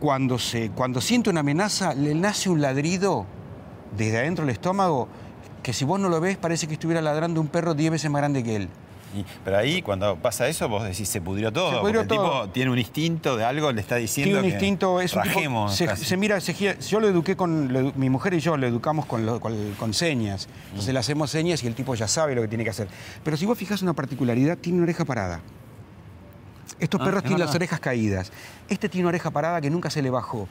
[0.00, 3.26] cuando, se, cuando siente una amenaza, le nace un ladrido
[3.96, 5.08] desde adentro del estómago
[5.62, 8.20] que si vos no lo ves parece que estuviera ladrando un perro 10 veces más
[8.20, 8.68] grande que él.
[9.16, 11.70] Y- pero ahí, cuando pasa eso, vos decís, se pudrió todo.
[11.72, 14.44] Se pudrió porque el tipo tiene un instinto de algo, le está diciendo Tiene un
[14.44, 17.92] que instinto, es un tipo- rajemos se, mira, se gira- yo lo eduqué con, lo
[17.94, 20.48] mi mujer y yo lo educamos con, lo- con- con señas.
[20.70, 22.88] Entonces le hacemos señas y el tipo ya sabe lo que tiene que hacer.
[23.24, 25.40] Pero si vos fijás una particularidad, tiene una oreja parada.
[26.78, 28.30] Estos Ah, perros tienen las orejas caídas.
[28.68, 30.46] Este tiene una oreja parada que nunca se le bajó.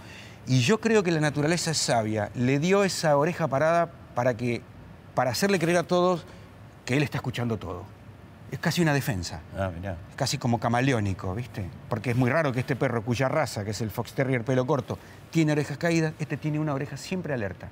[0.48, 2.32] Y yo creo que la naturaleza es sabia.
[2.36, 4.62] Le dio esa oreja parada para que
[5.14, 6.26] para hacerle creer a todos
[6.86, 7.84] que él está escuchando todo.
[8.52, 9.42] Es casi una defensa.
[9.58, 9.98] Ah, mirá.
[10.10, 11.70] Es casi como camaleónico, ¿viste?
[11.90, 14.66] Porque es muy raro que este perro, cuya raza, que es el Fox Terrier pelo
[14.66, 14.98] corto,
[15.32, 17.68] tiene orejas caídas, este tiene una oreja siempre alerta.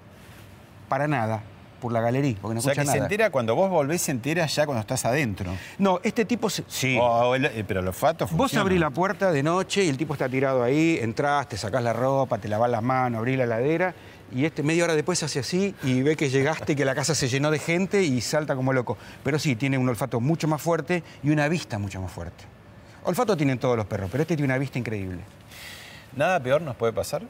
[0.90, 1.44] Para nada,
[1.86, 4.10] por la galería, porque no o sea escucha que se entera cuando vos volvés, se
[4.10, 5.52] entera ya cuando estás adentro.
[5.78, 6.98] No, este tipo se- sí.
[7.00, 10.14] O el- eh, pero el olfato Vos abrís la puerta de noche y el tipo
[10.14, 13.94] está tirado ahí, entrás, te sacás la ropa, te lavás las manos, abrís la heladera
[14.34, 17.14] y este media hora después hace así y ve que llegaste y que la casa
[17.14, 18.98] se llenó de gente y salta como loco.
[19.24, 22.46] Pero sí, tiene un olfato mucho más fuerte y una vista mucho más fuerte.
[23.04, 25.20] Olfato tienen todos los perros, pero este tiene una vista increíble.
[26.16, 27.22] ¿Nada peor nos puede pasar?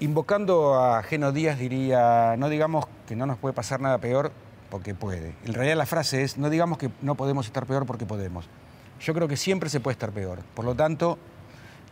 [0.00, 4.30] Invocando a Geno Díaz diría, no digamos que no nos puede pasar nada peor
[4.70, 5.34] porque puede.
[5.44, 8.48] En realidad la frase es, no digamos que no podemos estar peor porque podemos.
[9.00, 10.38] Yo creo que siempre se puede estar peor.
[10.54, 11.18] Por lo tanto,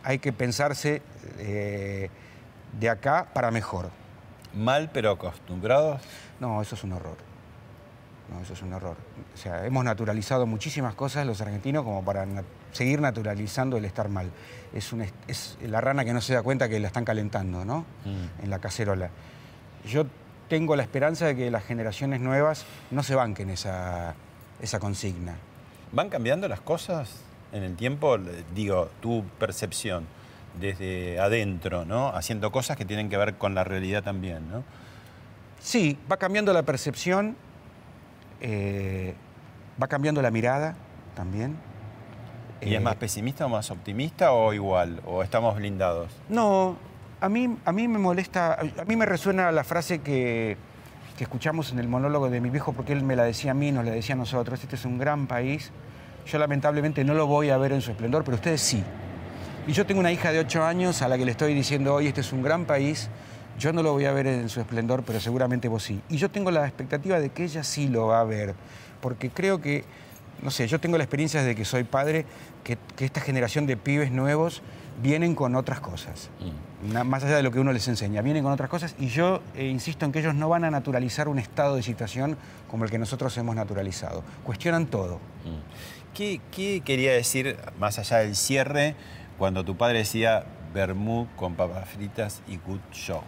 [0.03, 1.01] hay que pensarse
[1.39, 2.09] eh,
[2.79, 3.89] de acá para mejor.
[4.53, 6.01] Mal pero acostumbrados.
[6.39, 7.17] No, eso es un horror.
[8.31, 8.95] No, eso es un horror.
[9.33, 12.25] O sea, hemos naturalizado muchísimas cosas los argentinos como para
[12.71, 14.29] seguir naturalizando el estar mal.
[14.73, 17.63] Es, un est- es la rana que no se da cuenta que la están calentando,
[17.65, 17.85] ¿no?
[18.43, 19.09] En la cacerola.
[19.85, 20.05] Yo
[20.49, 24.15] tengo la esperanza de que las generaciones nuevas no se banquen esa,
[24.61, 25.35] esa consigna.
[25.91, 27.09] ¿Van cambiando las cosas
[27.53, 28.17] en el tiempo?
[28.53, 30.05] Digo, tu percepción
[30.59, 32.09] desde adentro, ¿no?
[32.09, 34.63] Haciendo cosas que tienen que ver con la realidad también, ¿no?
[35.59, 37.35] Sí, va cambiando la percepción,
[38.41, 39.13] eh,
[39.81, 40.75] va cambiando la mirada
[41.15, 41.55] también.
[42.61, 45.01] ¿Y es Eh, más pesimista o más optimista o igual?
[45.05, 46.11] ¿O estamos blindados?
[46.29, 46.75] No,
[47.21, 50.57] a mí, a mí me molesta, a mí me resuena la frase que,
[51.17, 53.71] que escuchamos en el monólogo de mi viejo, porque él me la decía a mí,
[53.71, 55.71] nos la decía a nosotros, este es un gran país,
[56.25, 58.83] yo lamentablemente no lo voy a ver en su esplendor, pero ustedes sí.
[59.65, 62.07] Y yo tengo una hija de 8 años a la que le estoy diciendo hoy,
[62.07, 63.09] este es un gran país,
[63.57, 66.01] yo no lo voy a ver en su esplendor, pero seguramente vos sí.
[66.09, 68.53] Y yo tengo la expectativa de que ella sí lo va a ver,
[69.01, 69.83] porque creo que,
[70.41, 72.25] no sé, yo tengo la experiencia desde que soy padre,
[72.63, 74.61] que, que esta generación de pibes nuevos
[75.01, 76.29] vienen con otras cosas,
[76.91, 79.41] Na- más allá de lo que uno les enseña, vienen con otras cosas y yo
[79.55, 82.37] eh, insisto en que ellos no van a naturalizar un estado de situación
[82.69, 84.23] como el que nosotros hemos naturalizado.
[84.43, 85.19] Cuestionan todo.
[86.13, 88.95] ¿Qué, qué quería decir, más allá del cierre,
[89.37, 93.21] cuando tu padre decía vermú con papas fritas y good show?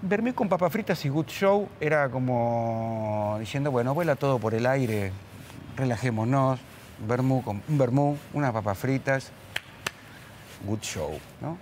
[0.00, 4.64] Vermí con papas fritas y good show era como diciendo, bueno, vuela todo por el
[4.66, 5.12] aire,
[5.78, 6.60] relajémonos,
[7.06, 9.30] vermú con un vermú, unas papas fritas,
[10.66, 11.56] good show, ¿no?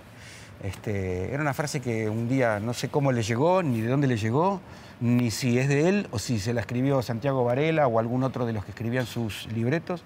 [0.63, 4.07] Este, era una frase que un día no sé cómo le llegó, ni de dónde
[4.07, 4.59] le llegó,
[4.99, 8.47] ni si es de él o si se la escribió Santiago Varela o algún otro
[8.47, 10.03] de los que escribían sus libretos,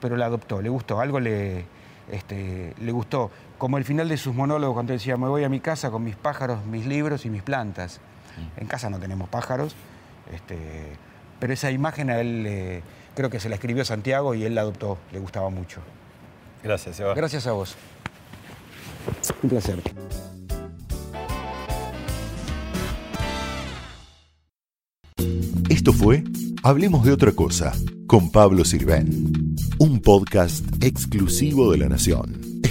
[0.00, 1.64] pero la adoptó, le gustó, algo le,
[2.12, 3.32] este, le gustó.
[3.58, 6.14] Como el final de sus monólogos cuando decía, me voy a mi casa con mis
[6.14, 8.00] pájaros, mis libros y mis plantas.
[8.56, 9.74] En casa no tenemos pájaros,
[10.32, 10.56] este,
[11.40, 12.82] pero esa imagen a él eh,
[13.18, 15.80] creo que se la escribió Santiago y él la adoptó, le gustaba mucho.
[16.62, 17.14] Gracias, Seba.
[17.14, 17.74] Gracias a vos.
[19.42, 19.82] Un placer.
[25.68, 26.22] Esto fue
[26.62, 27.72] Hablemos de otra cosa
[28.06, 32.47] con Pablo Sirven, un podcast exclusivo de La Nación.